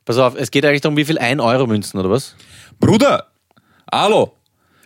[0.04, 2.34] Pass auf, es geht eigentlich darum, wie viel 1-Euro-Münzen oder was?
[2.78, 3.30] Bruder!
[3.90, 4.37] Hallo!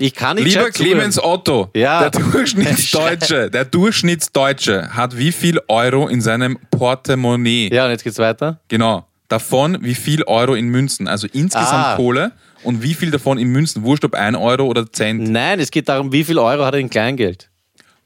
[0.03, 0.93] Ich kann nicht Lieber gescheit zuhören.
[0.99, 2.09] Clemens Otto, Ja.
[2.09, 7.71] der Durchschnittsdeutsche, der Durchschnittsdeutsche hat wie viel Euro in seinem Portemonnaie?
[7.73, 8.61] Ja, und jetzt geht's weiter.
[8.69, 9.07] Genau.
[9.29, 11.07] Davon wie viel Euro in Münzen?
[11.07, 11.97] Also insgesamt Ah.
[11.97, 12.33] Kohle
[12.65, 13.83] und wie viel davon in Münzen?
[13.85, 15.29] Wurscht ob 1 Euro oder Cent.
[15.31, 17.49] Nein, es geht darum, wie viel Euro hat er in Kleingeld.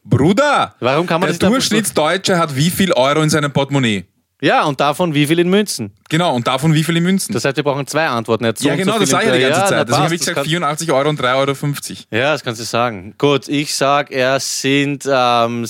[0.04, 0.74] Bruder!
[0.80, 4.04] Warum kann man der das Durchschnittsdeutsche hat wie viel Euro in seinem Portemonnaie?
[4.42, 5.92] Ja, und davon wie viel in Münzen.
[6.10, 7.32] Genau, und davon wie viel in Münzen?
[7.32, 8.44] Das heißt, wir brauchen zwei Antworten.
[8.44, 9.70] Nicht so ja, genau, so das sage ich die ganze ja, Zeit.
[9.78, 12.22] na, Deswegen habe ich gesagt das kann- 84 Euro und 3,50 Euro.
[12.22, 13.14] Ja, das kannst du sagen.
[13.16, 15.66] Gut, ich sag, er sind, ähm,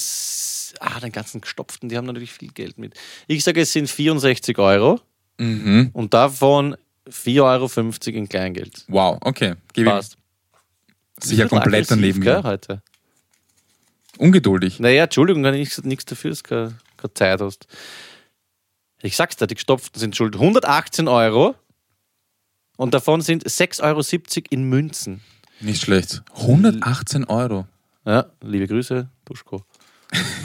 [0.81, 2.95] ah, den ganzen Gestopften, die haben natürlich viel Geld mit.
[3.29, 5.01] Ich sage, es sind 64 Euro
[5.39, 5.91] Mhm.
[5.93, 6.77] und davon
[7.09, 7.43] 4,50
[8.15, 8.85] Euro in Kleingeld.
[8.89, 9.55] Wow, okay.
[9.77, 10.17] Ich Passt.
[11.21, 12.21] sicher komplett daneben.
[12.21, 12.83] gell, heute.
[14.19, 14.81] Ungeduldig.
[14.81, 16.49] Naja, Entschuldigung, kann ich nichts dafür, dass du
[16.97, 17.67] keine Zeit hast.
[19.07, 20.35] Ich sag's dir, die Gestopften sind schuld.
[20.35, 21.55] 118 Euro
[22.77, 24.03] und davon sind 6,70 Euro
[24.51, 25.21] in Münzen.
[25.61, 26.23] Nicht schlecht.
[26.35, 27.67] 118 Euro.
[28.05, 29.65] Ja, liebe Grüße, Duschko.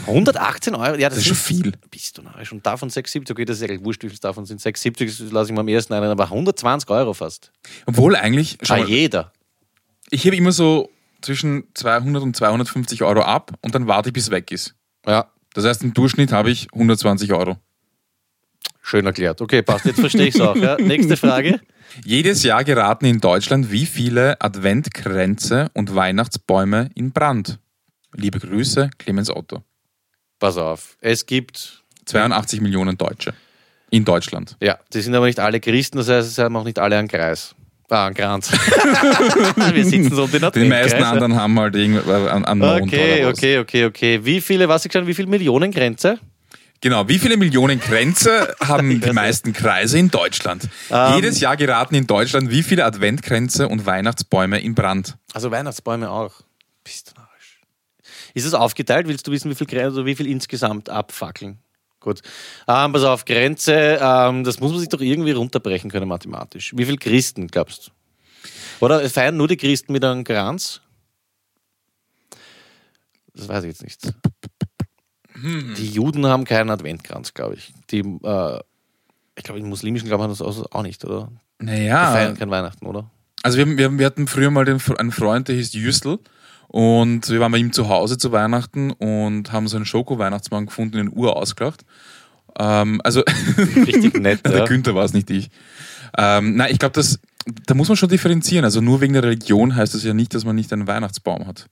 [0.06, 0.96] 118 Euro?
[0.96, 1.72] Ja, das, Das ist schon viel.
[1.90, 2.52] Bist du narrisch.
[2.52, 4.60] Und davon 6,70, okay, das ist eigentlich wurscht, wie viel davon sind.
[4.60, 7.52] 6,70 das lasse ich mir am ersten ein, aber 120 Euro fast.
[7.86, 9.32] Obwohl eigentlich, schau Bei mal, jeder.
[10.10, 10.90] ich hebe immer so
[11.20, 14.74] zwischen 200 und 250 Euro ab und dann warte ich, bis es weg ist.
[15.06, 17.56] Ja, Das heißt, im Durchschnitt habe ich 120 Euro.
[18.82, 19.40] Schön erklärt.
[19.40, 19.84] Okay, passt.
[19.86, 20.56] Jetzt verstehe ich es auch.
[20.56, 20.76] Ja.
[20.80, 21.60] Nächste Frage.
[22.04, 27.58] Jedes Jahr geraten in Deutschland wie viele Adventkränze und Weihnachtsbäume in Brand?
[28.14, 29.62] Liebe Grüße, Clemens Otto.
[30.38, 30.96] Pass auf.
[31.00, 33.34] Es gibt 82 Millionen Deutsche
[33.90, 34.56] in Deutschland.
[34.60, 37.08] Ja, die sind aber nicht alle Christen, das heißt, es haben auch nicht alle einen
[37.08, 37.54] Kreis.
[37.88, 38.50] Ah, einen Kranz.
[39.74, 43.18] Wir sitzen so um den Die meisten anderen haben halt irgendwie an, an Mond Okay,
[43.20, 43.38] oder was.
[43.38, 44.20] okay, okay, okay.
[44.24, 46.18] Wie viele, was ich schon, wie viele Millionen Grenze?
[46.82, 50.68] Genau, wie viele Millionen Kränze haben die meisten Kreise in Deutschland?
[50.90, 51.14] Ähm.
[51.14, 55.16] Jedes Jahr geraten in Deutschland wie viele Adventkränze und Weihnachtsbäume in Brand?
[55.32, 56.34] Also Weihnachtsbäume auch.
[56.82, 57.60] Bist du narrisch.
[58.34, 59.06] Ist es aufgeteilt?
[59.06, 61.58] Willst du wissen, wie viel, Gren- also wie viel insgesamt abfackeln?
[62.00, 62.20] Gut.
[62.66, 66.72] Ähm, pass auf, Grenze, ähm, das muss man sich doch irgendwie runterbrechen können mathematisch.
[66.76, 67.90] Wie viele Christen, glaubst du?
[68.84, 70.80] Oder feiern nur die Christen mit einem Kranz?
[73.34, 74.00] Das weiß ich jetzt nicht.
[75.42, 77.72] Die Juden haben keinen Adventkranz, glaube ich.
[77.90, 78.60] Die, äh,
[79.36, 81.30] ich glaube, im muslimischen Glauben haben das auch nicht, oder?
[81.60, 83.10] Die Naja, feiern kein Weihnachten, oder?
[83.42, 86.18] also wir, wir, wir hatten früher mal den, einen Freund, der hieß Jüstel.
[86.68, 90.96] Und wir waren bei ihm zu Hause zu Weihnachten und haben so einen Schoko-Weihnachtsmann gefunden,
[90.96, 91.84] den Ur ausgelacht.
[92.58, 93.22] Ähm, also,
[93.76, 94.64] Richtig nett, der ja.
[94.64, 95.50] Günther war es, nicht ich.
[96.16, 97.18] Ähm, nein, ich glaube, das,
[97.66, 98.64] da muss man schon differenzieren.
[98.64, 101.66] Also nur wegen der Religion heißt das ja nicht, dass man nicht einen Weihnachtsbaum hat.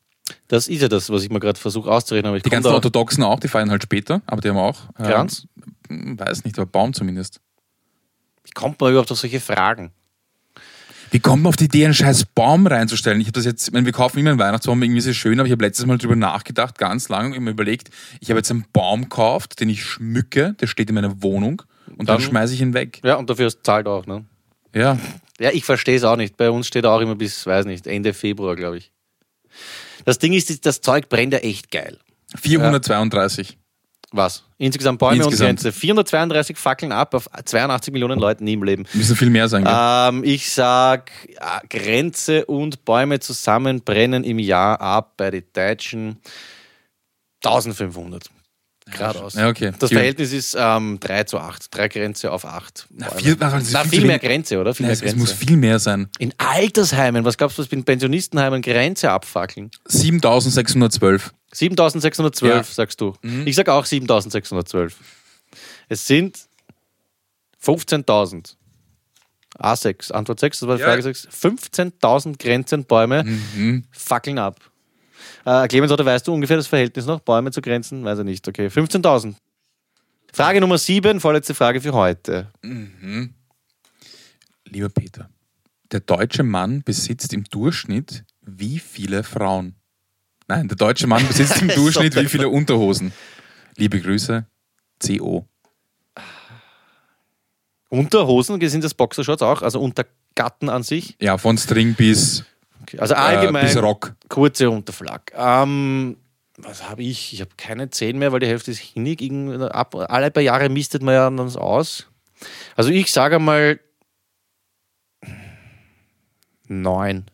[0.49, 2.29] Das ist ja das, was ich mir gerade versuche auszurechnen.
[2.29, 4.81] Aber ich Die ganzen Orthodoxen auch, die feiern halt später, aber die haben auch.
[4.99, 5.47] ähm, Kranz?
[5.89, 7.41] weiß nicht, aber Baum zumindest.
[8.45, 9.93] Wie kommt man überhaupt auf solche Fragen?
[11.13, 13.21] Wie kommt man auf die Idee, einen scheiß Baum reinzustellen?
[13.21, 15.41] Ich habe das jetzt, ich meine, wir kaufen immer einen Weihnachtsbaum, irgendwie ist es schön,
[15.41, 18.51] aber ich habe letztes Mal drüber nachgedacht, ganz lange, und mir überlegt, ich habe jetzt
[18.53, 21.63] einen Baum gekauft, den ich schmücke, der steht in meiner Wohnung
[21.97, 23.01] und dann, Dann- schmeiße ich ihn weg.
[23.03, 24.25] Ja, und dafür ist zahlt auch, ne?
[24.73, 24.99] Ja.
[25.41, 26.37] Ja, ich verstehe es auch nicht.
[26.37, 28.93] Bei uns steht er auch immer bis, weiß nicht, Ende Februar, glaube ich.
[30.05, 31.99] Das Ding ist, das Zeug brennt ja echt geil.
[32.37, 33.59] 432.
[34.13, 34.45] Was?
[34.59, 35.41] Insgesamt Bäume Insgesamt.
[35.41, 35.73] und Grenze.
[35.73, 38.85] 432 Fackeln ab auf 82 Millionen Leuten nie im Leben.
[38.93, 39.65] Müssen viel mehr sein?
[39.69, 46.19] Ähm, ich sag, ja, Grenze und Bäume zusammen brennen im Jahr ab bei den Deutschen
[47.45, 48.31] 1500.
[48.91, 49.35] Geradeaus.
[49.35, 49.73] Ja, okay.
[49.79, 51.75] Das Verhältnis ist ähm, 3 zu 8.
[51.75, 52.87] 3 Grenze auf 8.
[52.91, 54.19] Na, viel- na, viel viel mehr.
[54.19, 54.75] Grenze, oder?
[54.75, 55.17] Viel Nein, mehr es, Grenze.
[55.19, 56.09] muss viel mehr sein.
[56.19, 59.71] In Altersheimen, was glaubst du, was in Pensionistenheimen Grenze abfackeln?
[59.87, 61.33] 7612.
[61.53, 62.63] 7612, Ja.
[62.63, 63.15] sagst du.
[63.45, 64.95] Ich sag auch 7612.
[65.89, 66.39] Es sind
[67.65, 68.57] 15.000.
[69.59, 70.87] A6, Antwort 6, das war die Ja.
[70.89, 71.29] Frage 6.
[71.29, 73.25] 15.000 Grenzen, Bäume
[73.91, 74.61] fackeln ab.
[75.45, 77.21] Äh, Clemens, oder weißt du ungefähr das Verhältnis noch?
[77.21, 78.05] Bäume zu Grenzen?
[78.05, 78.47] Weiß er nicht.
[78.47, 79.35] Okay, 15.000.
[80.33, 82.49] Frage Nummer sieben, vorletzte Frage für heute.
[84.65, 85.29] Lieber Peter,
[85.91, 89.75] der deutsche Mann besitzt im Durchschnitt wie viele Frauen?
[90.47, 93.13] Nein, der deutsche Mann besitzt im Durchschnitt wie viele Unterhosen?
[93.77, 94.47] Liebe Grüße,
[95.05, 95.47] CO.
[97.89, 99.63] Unterhosen, sind das Boxershorts auch?
[99.63, 101.17] Also Untergatten an sich?
[101.21, 102.45] Ja, von String bis,
[102.93, 102.99] Okay.
[103.01, 104.15] Also äh, allgemein bis Rock.
[104.29, 105.33] kurze Unterflag.
[105.35, 106.17] Ähm,
[106.59, 107.33] was habe ich?
[107.33, 108.95] Ich habe keine zehn mehr, weil die Hälfte ist.
[108.95, 112.07] Irgend- Ab, alle paar Jahre mistet man ja dann aus.
[112.77, 113.79] Also ich sage mal
[116.69, 117.25] neun.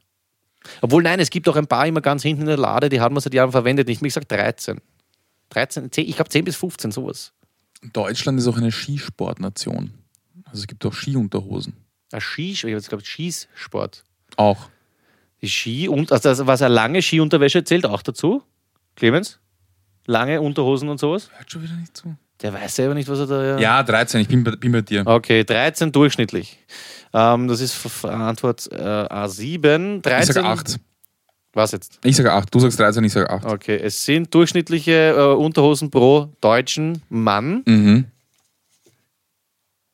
[0.80, 3.14] Obwohl, nein, es gibt auch ein paar immer ganz hinten in der Lade, die haben
[3.14, 3.88] wir seit Jahren verwendet.
[3.88, 4.80] Ich gesagt 13.
[5.50, 7.32] 13, 10, ich glaube 10 bis 15, sowas.
[7.92, 9.92] Deutschland ist auch eine Skisportnation.
[10.44, 11.74] Also es gibt auch Skiunterhosen.
[12.12, 14.02] Ein Ski, ich habe jetzt glaube Schießsport.
[14.36, 14.68] Auch.
[15.42, 18.42] Die Ski und also das, was eine lange Skiunterwäsche zählt auch dazu.
[18.96, 19.38] Clemens?
[20.06, 21.30] Lange Unterhosen und sowas?
[21.36, 22.16] Hört schon wieder nicht zu.
[22.42, 23.58] Der weiß selber nicht, was er da.
[23.58, 25.02] Ja, 13, ich bin bei, bin bei dir.
[25.06, 26.58] Okay, 13 durchschnittlich.
[27.12, 30.02] Ähm, das ist Antwort äh, A7.
[30.02, 30.20] 13.
[30.28, 30.78] Ich sage 8.
[31.54, 31.98] Was jetzt?
[32.04, 32.54] Ich sage 8.
[32.54, 33.46] Du sagst 13, ich sage 8.
[33.46, 38.04] Okay, es sind durchschnittliche äh, Unterhosen pro deutschen Mann Mhm.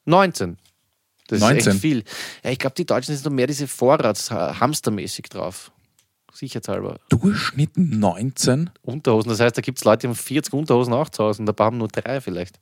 [0.04, 0.58] 19.
[1.32, 1.72] Das ist 19?
[1.72, 2.04] echt viel.
[2.44, 5.72] Ja, ich glaube, die Deutschen sind noch mehr diese Vorrats-Hamstermäßig drauf.
[6.32, 6.98] Sicherheitshalber.
[7.08, 8.70] Durchschnitt 19?
[8.82, 9.30] Unterhosen.
[9.30, 11.64] Das heißt, da gibt es Leute, die haben 40 Unterhosen auch zu Hause und da
[11.64, 12.60] haben nur drei vielleicht.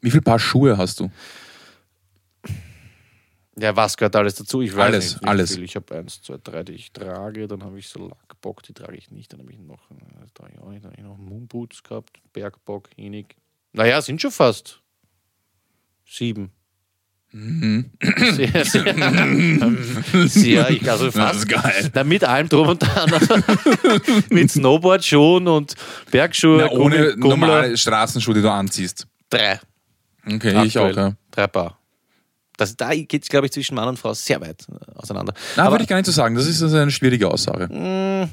[0.00, 1.10] Wie viele Paar Schuhe hast du?
[3.58, 4.62] Ja, was gehört alles dazu?
[4.62, 5.28] Ich weiß Alles, nicht.
[5.28, 5.54] alles.
[5.54, 5.64] Viel.
[5.64, 7.46] Ich habe eins, zwei, drei, die ich trage.
[7.46, 9.32] Dann habe ich so Lackbock, die trage ich nicht.
[9.32, 10.84] Dann habe ich noch, äh, trage ich auch nicht.
[10.84, 13.36] Dann habe ich noch Moonboots gehabt, Bergbock, Hinig.
[13.72, 14.80] Naja, sind schon fast
[16.06, 16.50] sieben.
[17.34, 17.90] Mhm.
[18.34, 18.94] Sehr, sehr,
[20.28, 21.48] sehr, ich, also fast.
[21.48, 21.90] geil.
[21.94, 23.10] Na, mit allem drum und dran.
[24.30, 25.74] mit Snowboardschuhen und
[26.10, 26.58] Bergschuhe.
[26.66, 27.28] Na, ohne Gummler.
[27.28, 29.06] normale Straßenschuhe, die du anziehst.
[29.30, 29.58] Drei.
[30.26, 30.96] Okay, ich auch, Aktuell.
[31.08, 31.12] ja.
[31.30, 31.78] Drei Paar.
[32.58, 34.66] Das, da geht es, glaube ich, zwischen Mann und Frau sehr weit
[34.96, 35.32] auseinander.
[35.56, 36.34] Na, Aber- würde ich gar nicht so sagen.
[36.34, 38.28] Das ist also eine schwierige Aussage.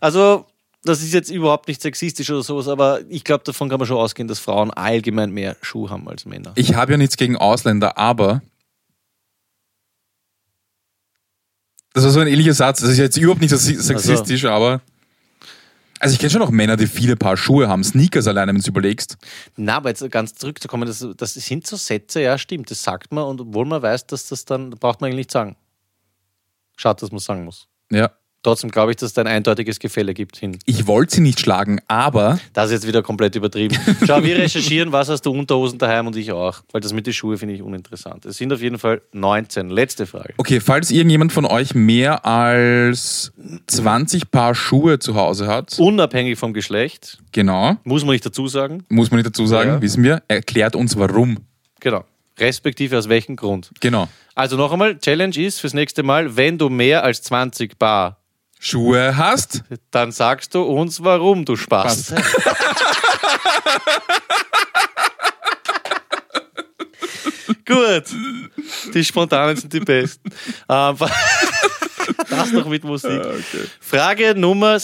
[0.00, 0.46] Also,
[0.88, 3.96] das ist jetzt überhaupt nicht sexistisch oder sowas, aber ich glaube, davon kann man schon
[3.98, 6.52] ausgehen, dass Frauen allgemein mehr Schuh haben als Männer.
[6.54, 8.42] Ich habe ja nichts gegen Ausländer, aber.
[11.92, 12.80] Das war so ein ähnlicher Satz.
[12.80, 14.80] Das ist jetzt überhaupt nicht sexi- sexistisch, aber.
[15.98, 17.82] Also ich kenne schon auch Männer, die viele Paar Schuhe haben.
[17.82, 19.16] Sneakers alleine, wenn du es überlegst.
[19.56, 23.24] Na, aber jetzt ganz zurückzukommen, das, das sind so Sätze, ja, stimmt, das sagt man
[23.24, 25.56] und obwohl man weiß, dass das dann, braucht man eigentlich nicht sagen.
[26.76, 27.66] Schade, dass man sagen muss.
[27.90, 28.10] Ja.
[28.46, 30.56] Trotzdem glaube ich, dass es da ein eindeutiges Gefälle gibt hin.
[30.66, 33.76] Ich wollte sie nicht schlagen, aber Das ist jetzt wieder komplett übertrieben.
[34.06, 36.60] Schau, wir recherchieren, was hast du Unterhosen daheim und ich auch.
[36.70, 38.24] Weil das mit den Schuhen finde ich uninteressant.
[38.24, 39.68] Es sind auf jeden Fall 19.
[39.68, 40.34] Letzte Frage.
[40.36, 43.32] okay, falls irgendjemand von euch mehr als
[43.66, 48.84] 20 Paar Schuhe zu Hause hat, Unabhängig vom Geschlecht, genau, muss man nicht dazu sagen.
[48.88, 49.82] muss man nicht dazu sagen, Ja.
[49.82, 51.38] wissen wir, erklärt uns warum.
[51.80, 52.04] Genau.
[52.38, 53.70] Respektive aus welchem Grund.
[53.80, 54.08] Genau.
[54.36, 58.18] Also noch einmal, Challenge ist fürs nächste Mal, wenn du mehr als 20 Bar,
[58.58, 62.14] Schuhe hast, dann sagst du uns, warum du Spaß.
[67.66, 68.04] Gut.
[68.94, 70.30] Die spontanen sind die besten.
[70.68, 70.96] Ähm,
[72.30, 73.20] das noch mit Musik.
[73.80, 74.78] Frage Nummer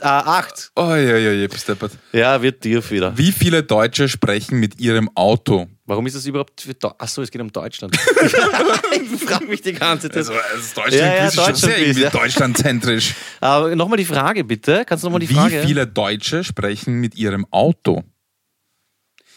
[0.00, 0.72] 8.
[0.76, 1.92] Oh ja, ja, ja, bist deppert.
[2.12, 3.16] Ja, wird dir wieder.
[3.16, 5.66] Wie viele Deutsche sprechen mit ihrem Auto?
[5.86, 7.96] Warum ist das überhaupt für Deu Achso, es geht um Deutschland.
[8.92, 10.16] ich frage mich die ganze Zeit.
[10.16, 12.10] Also, das Deutschland Ja, ja, ist schon Deutschland sehr irgendwie ja.
[12.10, 13.14] deutschlandzentrisch.
[13.40, 14.84] Aber nochmal die Frage, bitte.
[14.84, 15.62] Kannst du nochmal die Wie Frage?
[15.64, 18.02] viele Deutsche sprechen mit ihrem Auto?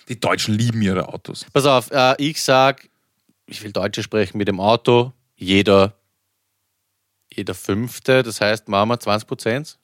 [0.07, 1.45] Die Deutschen lieben ihre Autos.
[1.53, 2.89] Pass auf, äh, ich sag,
[3.45, 5.13] wie viele Deutsche sprechen mit dem Auto?
[5.35, 5.93] Jeder,
[7.39, 9.77] jeder Fünfte, das heißt, machen wir 20 Prozent?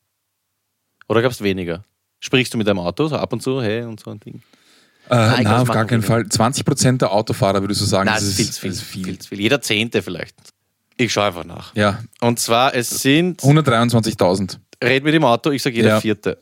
[1.07, 1.83] Oder gab es weniger?
[2.19, 4.41] Sprichst du mit deinem Auto so ab und zu, hey, und so ein Ding?
[5.09, 6.01] Äh, Nein, nein, auf gar keinen.
[6.01, 6.21] Fall.
[6.23, 9.19] 20% der Autofahrer, würdest du sagen, Nein, das ist viel viel, ist viel.
[9.19, 9.39] zu viel.
[9.39, 10.35] Jeder Zehnte vielleicht.
[10.97, 11.75] Ich schaue einfach nach.
[11.75, 14.57] Ja, Und zwar, es sind, 123.000.
[14.83, 16.01] red mit dem Auto, ich sage jeder Ja.
[16.01, 16.41] Vierte.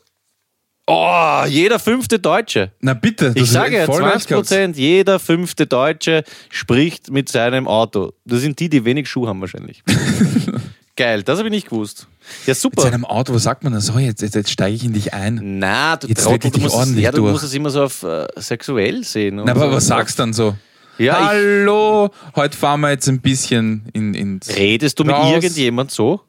[0.86, 2.72] Oh, jeder fünfte Deutsche.
[2.80, 4.46] Na bitte, das Ich ist sage ja, echt voll 20 recht gehabt.
[4.48, 8.12] Prozent, jeder fünfte Deutsche spricht mit seinem Auto.
[8.26, 9.82] Das sind die, die wenig Schuhe haben wahrscheinlich.
[10.96, 12.06] Geil, das habe ich nicht gewusst.
[12.46, 12.82] Ja, Mit super.
[12.82, 13.98] seinem Auto, was sagt man da so?
[13.98, 15.58] Jetzt, jetzt, jetzt steige ich in dich ein.
[15.58, 17.32] Na, du, Jetzt Trottel, ich du, dich musst ordentlich ja, du durch.
[17.32, 19.42] musst es immer so auf äh, sexuell sehen.
[19.44, 19.72] Na, aber so.
[19.72, 20.54] was sagst du dann so?
[20.96, 24.54] Ja, ich, Hallo, heute fahren wir jetzt ein bisschen in, ins.
[24.56, 25.32] redest du mit Raus.
[25.34, 26.20] irgendjemand so?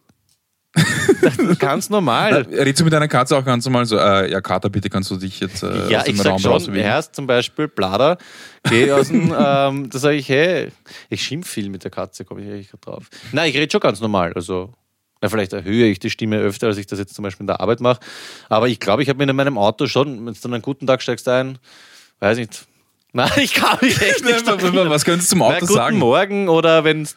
[1.60, 2.46] Ganz normal.
[2.50, 5.10] Na, Redst du mit deiner Katze auch ganz normal so, äh, ja, Kater, bitte kannst
[5.12, 6.86] du dich jetzt äh, Ja, aus dem ich sag Raum schon, rausbewegen?
[6.86, 8.18] erst zum Beispiel Blader,
[8.70, 10.72] geh aus dem, ähm, da sage ich, hey,
[11.10, 13.04] ich schimpf viel mit der Katze, komme ich eigentlich grad drauf.
[13.32, 14.74] Nein, ich rede schon ganz normal, also,
[15.22, 17.62] na, vielleicht erhöhe ich die Stimme öfter, als ich das jetzt zum Beispiel in der
[17.62, 18.00] Arbeit mache,
[18.50, 20.86] aber ich glaube, ich habe mir in meinem Auto schon, wenn du dann einen guten
[20.88, 21.58] Tag steigst ein,
[22.20, 22.66] Weiß nicht.
[23.16, 24.46] Nein, ich kann mich echt nicht.
[24.46, 25.98] Was könntest du zum Na, Auto guten sagen?
[25.98, 27.08] Morgen oder wenn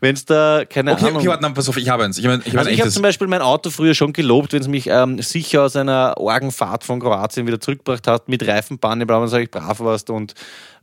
[0.00, 1.16] es da, keine Okay, Ahnung.
[1.18, 2.18] okay, warte, pass auf, ich habe eins.
[2.18, 4.60] Ich habe ich hab also ich habe zum Beispiel mein Auto früher schon gelobt, wenn
[4.60, 9.18] es mich ähm, sicher aus einer Orgenfahrt von Kroatien wieder zurückgebracht hat, mit Reifenpanne, bla,
[9.18, 10.34] dann sage ich, brav warst und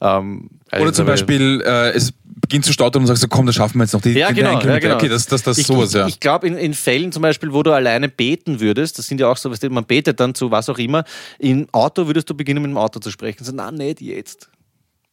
[0.02, 2.12] ähm, Oder also, zum aber- Beispiel, äh, es
[2.42, 4.02] beginnt zu stottern und sagst so, komm, das schaffen wir jetzt noch.
[4.02, 4.60] Die, Ja, genau.
[4.60, 4.96] Ja, genau.
[4.96, 6.06] Okay, das, das, das ich, sowas, ja.
[6.08, 9.28] Ich glaube, in, in Fällen zum Beispiel, wo du alleine beten würdest, das sind ja
[9.30, 11.06] auch so, was man betet dann zu was auch immer,
[11.40, 13.44] im Auto würdest du beginnen, mit dem Auto zu sprechen.
[13.46, 14.50] So, na, nicht jetzt.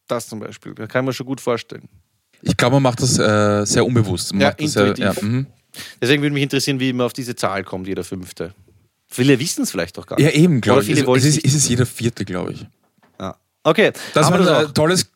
[0.07, 0.75] Das zum Beispiel.
[0.75, 1.87] Das kann ich mir schon gut vorstellen.
[2.45, 4.33] Ich glaube, man macht das äh, sehr unbewusst.
[4.33, 5.21] Man Ja, macht das sehr, intuitiv.
[5.21, 5.47] ja, mhm.
[6.01, 8.53] Deswegen würde mich interessieren, wie man auf diese Zahl kommt, jeder Fünfte.
[9.07, 10.25] Viele wissen es vielleicht doch gar nicht.
[10.25, 10.87] ja, eben, glaube ich.
[10.87, 12.65] viele Es, es, ist, es ist jeder Vierte, glaube ich.
[13.19, 13.35] Ja.
[13.63, 15.07] Okay, Das war ein äh, tolles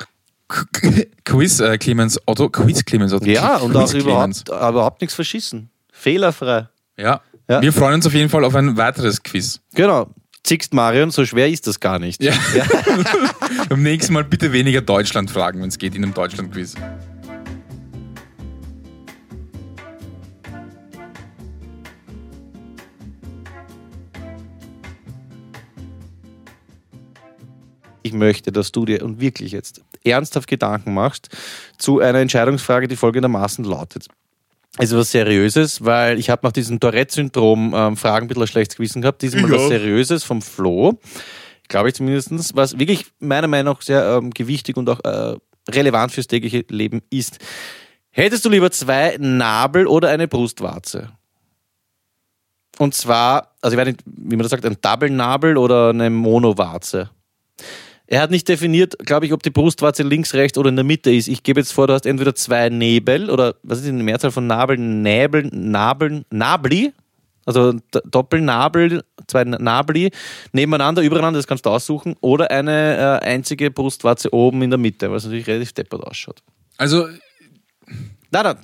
[1.25, 2.49] Quiz, äh, Clemens Otto.
[2.49, 3.25] Quiz, Clemens Otto.
[3.25, 4.41] Ja, und Quiz, auch Clemens.
[4.43, 5.69] überhaupt, überhaupt nichts verschissen.
[5.91, 6.69] Fehlerfrei.
[6.97, 7.21] Ja.
[7.49, 7.61] Ja.
[7.61, 9.59] Wir freuen uns auf jeden Fall auf ein weiteres Quiz.
[9.73, 10.09] Genau.
[10.43, 12.21] Zickst Marion, so schwer ist das gar nicht.
[12.23, 12.33] Ja.
[13.69, 16.75] Beim nächsten Mal bitte weniger Deutschland fragen, wenn es geht, in einem Deutschland-Quiz.
[28.07, 31.27] Ich möchte, dass du dir und wirklich jetzt ernsthaft Gedanken machst
[31.77, 34.07] zu einer Entscheidungsfrage, die folgendermaßen lautet.
[34.77, 38.47] Es ist was Seriöses, weil ich habe nach diesem Tourette-Syndrom ähm, Fragen ein bisschen ein
[38.47, 39.21] schlechtes Gewissen gehabt.
[39.21, 40.97] Diesmal was Seriöses vom Flo,
[41.67, 45.35] glaube ich zumindest, was wirklich meiner Meinung nach sehr ähm, gewichtig und auch äh,
[45.69, 47.39] relevant fürs tägliche Leben ist.
[48.11, 51.09] Hättest du lieber zwei Nabel oder eine Brustwarze?
[52.77, 57.09] Und zwar, also ich weiß nicht, wie man das sagt, ein Double-Nabel oder eine Monowarze.
[58.07, 61.11] Er hat nicht definiert, glaube ich, ob die Brustwarze links, rechts oder in der Mitte
[61.13, 61.27] ist.
[61.27, 64.47] Ich gebe jetzt vor, du hast entweder zwei Nebel oder was ist die Mehrzahl von
[64.47, 66.93] Nabel, Näbel, Nabeln, Nabli,
[67.45, 67.73] also
[68.05, 70.11] Doppelnabel, zwei Nabli
[70.53, 75.11] nebeneinander, übereinander, das kannst du aussuchen, oder eine äh, einzige Brustwarze oben in der Mitte,
[75.11, 76.41] was natürlich relativ deppert ausschaut.
[76.77, 77.07] Also,
[78.31, 78.57] Nein, nein.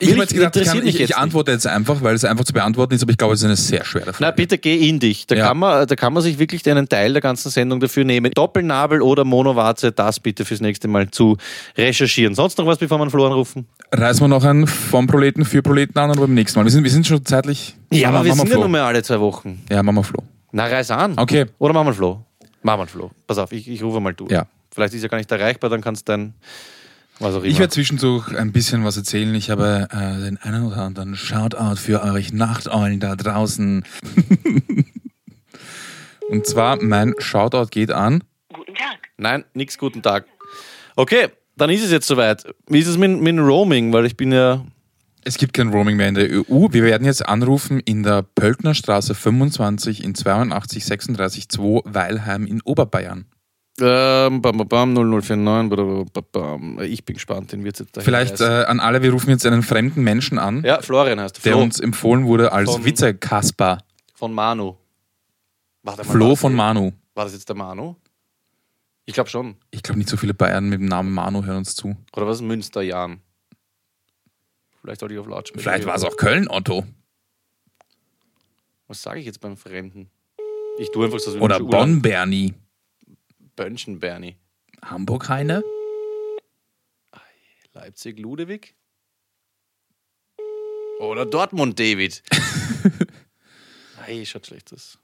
[0.00, 1.16] Ich habe jetzt gedacht, ich, kann, ich, ich jetzt nicht.
[1.18, 3.56] antworte jetzt einfach, weil es einfach zu beantworten ist, aber ich glaube, es ist eine
[3.56, 4.36] sehr schwere Na, Frage.
[4.36, 5.26] bitte geh in dich.
[5.26, 5.46] Da, Ja.
[5.48, 8.32] kann man, da kann man sich wirklich einen Teil der ganzen Sendung dafür nehmen.
[8.32, 11.36] Doppelnabel oder Monowarze, das bitte fürs nächste Mal zu
[11.76, 12.34] recherchieren.
[12.34, 13.66] Sonst noch was, bevor wir einen Flo anrufen?
[13.92, 16.64] Reißen wir noch einen vom Proleten für Proleten an oder beim nächsten Mal?
[16.64, 17.76] Wir sind, wir sind schon zeitlich.
[17.92, 19.62] Ja, aber wir sind ja nur mehr alle zwei Wochen.
[19.70, 20.22] Ja, machen wir Flo.
[20.52, 21.14] Na, reiß an.
[21.16, 21.46] Okay.
[21.58, 22.24] Oder machen wir einen Flo.
[22.62, 23.10] Machen wir einen Flo.
[23.26, 24.30] Pass auf, ich, ich rufe mal durch.
[24.32, 24.46] Ja.
[24.72, 26.34] Vielleicht ist er gar nicht erreichbar, dann kannst du dein.
[27.42, 29.34] Ich werde zwischendurch ein bisschen was erzählen.
[29.34, 33.84] Ich habe äh, den einen oder anderen Shoutout für euch Nachteulen da draußen.
[36.30, 38.24] Und zwar, mein Shoutout geht an.
[38.54, 39.10] Guten Tag.
[39.18, 40.24] Nein, nix, guten Tag.
[40.96, 42.44] Okay, dann ist es jetzt soweit.
[42.68, 43.92] Wie ist es mit, mit dem Roaming?
[43.92, 44.64] Weil ich bin ja
[45.22, 46.68] Es gibt kein Roaming mehr in der EU.
[46.70, 53.26] Wir werden jetzt anrufen in der Pöltnerstraße 25 in 82 36 2 Weilheim in Oberbayern.
[53.78, 56.22] Ähm, bam, bam, bam, 0049.
[56.32, 56.80] bam.
[56.80, 59.62] Ich bin gespannt, den wird jetzt dahin Vielleicht äh, an alle, wir rufen jetzt einen
[59.62, 61.42] fremden Menschen an, Ja, Florian heißt er.
[61.42, 63.78] der Flo uns empfohlen wurde als Vizekasper.
[64.14, 64.76] von Manu.
[65.82, 66.92] Warte mal, Flo von Manu.
[67.14, 67.96] War das jetzt der Manu?
[69.06, 69.56] Ich glaube schon.
[69.70, 71.96] Ich glaube, nicht so viele Bayern mit dem Namen Manu hören uns zu.
[72.14, 73.20] Oder was Münster, Jan?
[74.82, 75.62] Vielleicht sollte ich auf Lautsprecher.
[75.62, 76.84] Vielleicht war es auch Köln, Otto.
[78.88, 80.10] Was sage ich jetzt beim Fremden?
[80.78, 82.54] Ich tue einfach so Oder ein Bonn, Bernie.
[83.60, 84.38] Bönchen, Bernie.
[84.82, 85.62] Hamburg, Heine.
[87.74, 88.74] Leipzig, Ludewig?
[90.98, 92.22] Oder Dortmund, David?
[94.06, 94.98] Ei, schaut schlecht aus.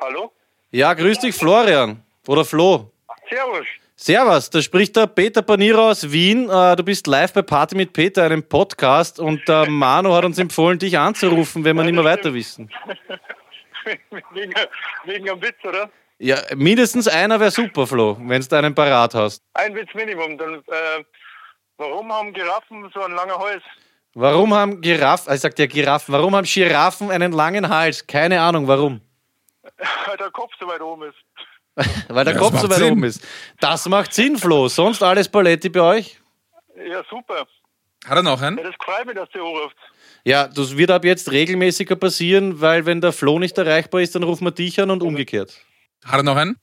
[0.00, 0.30] Hallo?
[0.70, 2.00] Ja, grüß dich, Florian.
[2.28, 2.92] Oder Flo.
[3.28, 3.66] Servus.
[3.96, 6.48] Servus, da spricht der Peter Panierer aus Wien.
[6.48, 9.18] Äh, Du bist live bei Party mit Peter, einem Podcast.
[9.18, 12.70] Und der Manu hat uns empfohlen, dich anzurufen, wenn wir nicht mehr weiter wissen.
[14.32, 14.54] wegen,
[15.06, 15.90] wegen einem Witz, oder?
[16.22, 19.42] Ja, mindestens einer wäre super, Flo, wenn du einen parat hast.
[19.54, 20.36] Ein Witz Minimum.
[20.36, 21.04] Dann, äh,
[21.78, 23.62] warum haben Giraffen so einen langen Hals?
[24.12, 28.06] Warum haben Giraffen, ich sag ja Giraffen, warum haben Giraffen einen langen Hals?
[28.06, 29.00] Keine Ahnung, warum.
[30.06, 31.16] Weil der Kopf so weit oben ist.
[32.08, 32.92] Weil der Ja, das Kopf so macht weit Sinn.
[32.92, 33.26] oben ist.
[33.58, 34.68] Das macht Sinn, Flo.
[34.68, 36.20] Sonst alles Paletti bei euch?
[36.86, 37.46] Ja, super.
[38.06, 38.58] Hat er noch einen?
[38.58, 39.76] Ja, das freut mich, dass du anrufst.
[40.24, 44.22] Ja, das wird ab jetzt regelmäßiger passieren, weil wenn der Flo nicht erreichbar ist, dann
[44.22, 45.58] rufen wir dich an und umgekehrt.
[46.04, 46.58] Hat er noch einen?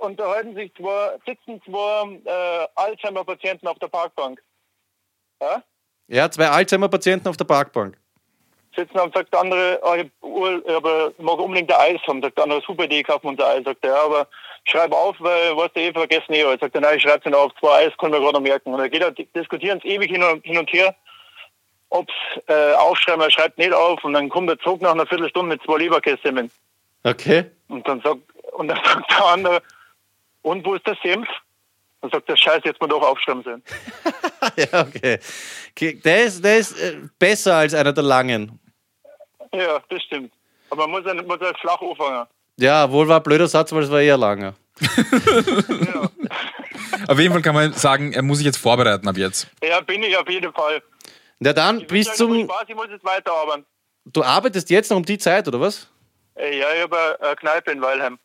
[0.00, 4.42] Unterhalten sich zwei, sitzen zwei äh, Alzheimer-Patienten auf der Parkbank.
[5.40, 5.62] Ja?
[6.08, 7.96] Ja, zwei Alzheimer-Patienten auf der Parkbank.
[8.76, 12.20] Sitzen und sagt der andere, oh, ich, ich aber mag unbedingt ein Eis haben.
[12.20, 13.64] Sagt der andere, super Idee, kaufen wir uns ein Eis.
[13.64, 14.28] Sagt er, ja, aber
[14.64, 16.44] schreib auf, weil was du eh vergessen eh.
[16.60, 18.74] Sagt er, nein, ich schreib's nicht auf, zwei Eis können wir gerade noch merken.
[18.74, 20.94] Und dann geht er, diskutieren es ewig hin und, hin und her,
[21.88, 22.12] ob's
[22.48, 25.62] äh, aufschreiben, er schreibt nicht auf und dann kommt er zurück nach einer Viertelstunde mit
[25.62, 26.50] zwei Leberkässemmeln.
[27.04, 27.46] Okay.
[27.68, 28.20] Und dann sagt,
[28.56, 29.62] und dann sagt der andere,
[30.42, 31.28] und wo ist der Senf?
[32.00, 33.62] Dann sagt er, scheiße, jetzt mal doch aufschreiben sollen.
[34.56, 35.18] ja, okay.
[35.72, 36.00] okay.
[36.04, 38.58] Der ist, der ist äh, besser als einer der langen.
[39.52, 40.32] Ja, das stimmt.
[40.70, 42.26] Aber man muss einen, muss flach anfangen.
[42.58, 44.54] Ja, wohl war ein blöder Satz, weil es war eher langer.
[45.68, 46.10] Ja.
[47.08, 49.48] Auf jeden Fall kann man sagen, er muss sich jetzt vorbereiten ab jetzt.
[49.62, 50.82] ja, bin ich auf jeden Fall.
[51.38, 52.44] Na dann, Ich bis zum.
[52.44, 53.64] Spaß, ich muss jetzt weiterarbeiten.
[54.06, 55.88] Du arbeitest jetzt noch um die Zeit, oder was?
[56.36, 58.18] Äh, Ja, ich habe eine Kneipe in Weilheim.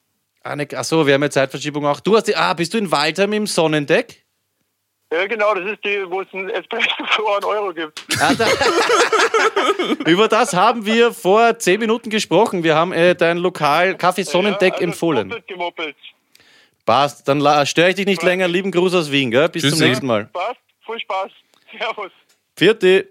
[0.44, 2.00] Ah, ne, achso, wir haben ja Zeitverschiebung auch.
[2.00, 4.26] Du hast die, ah, bist du in Waldheim im Sonnendeck?
[5.14, 8.02] Ja, genau, das ist die, wo es ein Espresso für einen Euro gibt.
[8.20, 8.48] Ah, da,
[10.10, 12.64] über das haben wir vor zehn Minuten gesprochen.
[12.64, 15.30] Wir haben äh, dein Lokal Kaffee Sonnendeck ja, also empfohlen.
[15.30, 15.96] doppelt gemoppelt.
[16.86, 18.48] Passt, dann störe ich dich nicht länger.
[18.48, 19.50] Lieben Gruß aus Wien, gell?
[19.50, 19.78] Bis Tschüssi.
[19.78, 20.26] zum nächsten Mal.
[20.34, 21.32] Passt, viel Spaß.
[21.78, 22.12] Servus.
[22.56, 23.08] Vierte.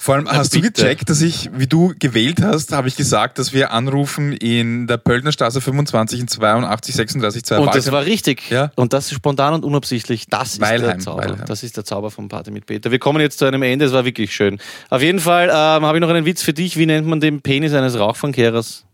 [0.00, 0.80] Vor allem, hast du bitte.
[0.80, 4.96] gecheckt, dass ich, wie du gewählt hast, habe ich gesagt, dass wir anrufen in der
[4.96, 8.48] Pöllnerstraße 25 in 82 36 2 Und das war richtig.
[8.48, 8.70] Ja.
[8.76, 10.28] Und das ist spontan und unabsichtlich.
[10.28, 11.24] Das ist der Weilheim, Zauber.
[11.24, 11.46] Weilheim.
[11.46, 12.92] Das ist der Zauber vom Party mit Peter.
[12.92, 13.86] Wir kommen jetzt zu einem Ende.
[13.86, 14.58] Es war wirklich schön.
[14.88, 16.76] Auf jeden Fall ähm, habe ich noch einen Witz für dich.
[16.76, 18.84] Wie nennt man den Penis eines Rauchfangkehrers?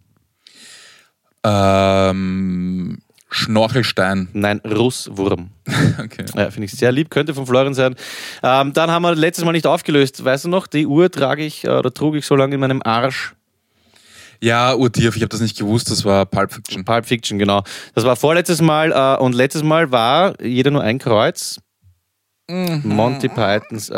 [1.44, 2.98] ähm,
[3.34, 4.28] Schnorchelstein.
[4.32, 5.50] Nein, Russwurm.
[5.96, 6.24] Okay.
[6.34, 7.94] Ja, finde ich sehr lieb, könnte von Florian sein.
[8.42, 10.24] Ähm, dann haben wir letztes Mal nicht aufgelöst.
[10.24, 12.82] Weißt du noch, die Uhr trage ich äh, oder trug ich so lange in meinem
[12.82, 13.34] Arsch.
[14.40, 16.84] Ja, Urtief, ich habe das nicht gewusst, das war Pulp Fiction.
[16.84, 17.62] Pulp Fiction, genau.
[17.94, 21.60] Das war vorletztes Mal äh, und letztes Mal war jeder nur ein Kreuz.
[22.46, 23.94] Monty Pythons äh,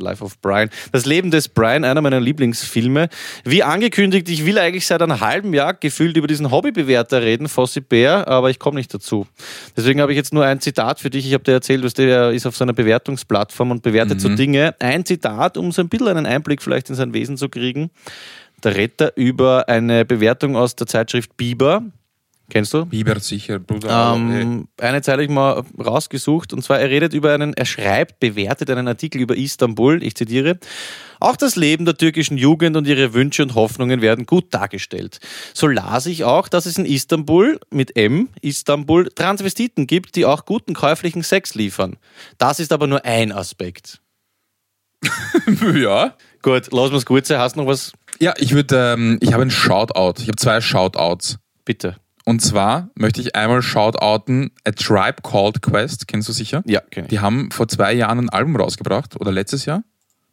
[0.00, 0.70] Life of Brian.
[0.90, 3.10] Das Leben des Brian, einer meiner Lieblingsfilme.
[3.44, 7.82] Wie angekündigt, ich will eigentlich seit einem halben Jahr gefühlt über diesen Hobbybewerter reden, Fossi
[7.82, 9.26] Bär, aber ich komme nicht dazu.
[9.76, 11.26] Deswegen habe ich jetzt nur ein Zitat für dich.
[11.26, 14.74] Ich habe dir erzählt, was der ist auf seiner Bewertungsplattform und bewertet so Dinge.
[14.78, 17.90] Ein Zitat, um so ein bisschen einen Einblick vielleicht in sein Wesen zu kriegen.
[18.64, 21.82] Der Retter über eine Bewertung aus der Zeitschrift Biber.
[22.50, 22.84] Kennst du?
[22.84, 24.14] Biber sicher, Bruder.
[24.14, 28.70] Ähm, eine Zeile ich mal rausgesucht und zwar er redet über einen, er schreibt, bewertet
[28.70, 30.58] einen Artikel über Istanbul, ich zitiere,
[31.20, 35.20] auch das Leben der türkischen Jugend und ihre Wünsche und Hoffnungen werden gut dargestellt.
[35.54, 40.44] So las ich auch, dass es in Istanbul mit M, Istanbul, Transvestiten gibt, die auch
[40.44, 41.96] guten käuflichen Sex liefern.
[42.38, 44.00] Das ist aber nur ein Aspekt.
[45.74, 46.14] ja.
[46.42, 47.30] Gut, lass uns kurz.
[47.30, 47.92] Hast du noch was?
[48.18, 50.22] Ja, ich würde, ähm, ich habe ein Shoutout.
[50.22, 51.38] Ich habe zwei Shoutouts.
[51.64, 51.96] Bitte.
[52.30, 56.62] Und zwar möchte ich einmal shoutouten A Tribe Called Quest, kennst du sicher?
[56.64, 57.10] Ja, kenn ich.
[57.10, 59.82] Die haben vor zwei Jahren ein Album rausgebracht, oder letztes Jahr?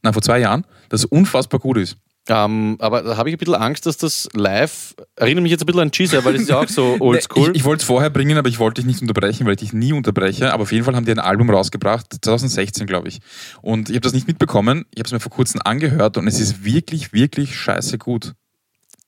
[0.04, 1.98] Nein, vor zwei Jahren, das unfassbar gut ist.
[2.28, 5.66] Ähm, aber da habe ich ein bisschen Angst, dass das live, erinnert mich jetzt ein
[5.66, 7.50] bisschen an Cheezer, weil das ist ja auch so oldschool.
[7.50, 9.74] Ich, ich wollte es vorher bringen, aber ich wollte dich nicht unterbrechen, weil ich dich
[9.74, 10.54] nie unterbreche.
[10.54, 13.22] Aber auf jeden Fall haben die ein Album rausgebracht, 2016, glaube ich.
[13.64, 14.86] Und ich habe das nicht mitbekommen.
[14.94, 18.34] Ich habe es mir vor kurzem angehört und es ist wirklich, wirklich scheiße gut.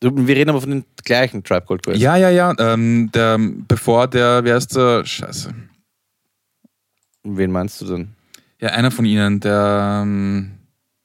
[0.02, 2.00] Wir reden aber von den gleichen Tribe Called Quest.
[2.00, 2.54] Ja, ja, ja.
[2.58, 3.38] Ähm, der,
[3.68, 5.06] bevor der, wer ist der?
[5.06, 5.54] Scheiße.
[7.24, 8.10] Wen meinst du denn?
[8.62, 10.02] Ja, einer von ihnen, der.
[10.04, 10.52] Ähm,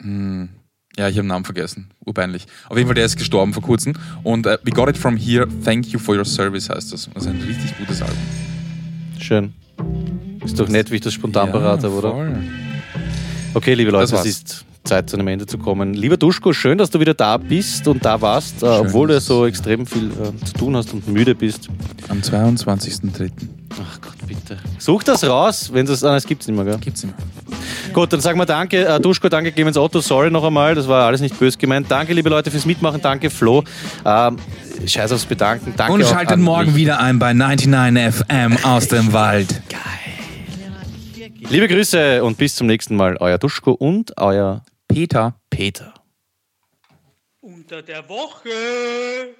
[0.01, 0.49] hm,
[0.97, 1.91] ja, ich habe den Namen vergessen.
[2.05, 2.47] Urbeinlich.
[2.69, 3.95] Auf jeden Fall, der ist gestorben vor kurzem.
[4.23, 7.11] Und äh, We Got It From Here, Thank You For Your Service heißt das.
[7.13, 8.17] Das ist ein richtig gutes Album.
[9.19, 9.55] Schön.
[10.45, 12.13] Ist doch nett, wie ich das spontan berate, oder?
[12.13, 12.43] voll.
[13.55, 14.27] Okay, liebe Leute, Das es war's.
[14.27, 15.95] ist Zeit zu einem Ende zu kommen.
[15.95, 19.47] Lieber Duschko, schön, dass du wieder da bist und da warst, äh, obwohl du so
[19.47, 21.71] extrem viel äh, zu tun hast und müde bist.
[22.09, 23.31] Am 22.03.
[23.83, 24.59] Ach Gott, bitte.
[24.79, 26.79] Such das raus, wenn es ah, es gibt's nicht mehr, gell?
[26.79, 27.15] Gibt's immer.
[27.95, 31.07] Gut, dann sagen wir danke, äh, Duschko, danke Clemens Otto, sorry noch einmal, das war
[31.07, 31.91] alles nicht böse gemeint.
[31.91, 33.65] Danke, liebe Leute, fürs Mitmachen, danke Flo.
[34.05, 34.37] Ähm,
[34.87, 36.77] scheiß aufs Bedanken, danke Und schaltet morgen mich.
[36.77, 39.63] wieder ein bei 99 FM aus dem Wald.
[41.49, 44.63] Liebe Grüße und bis zum nächsten Mal, euer Duschko und euer
[44.95, 45.35] Peter.
[45.51, 45.93] Peter.
[47.41, 49.35] Unter der Woche.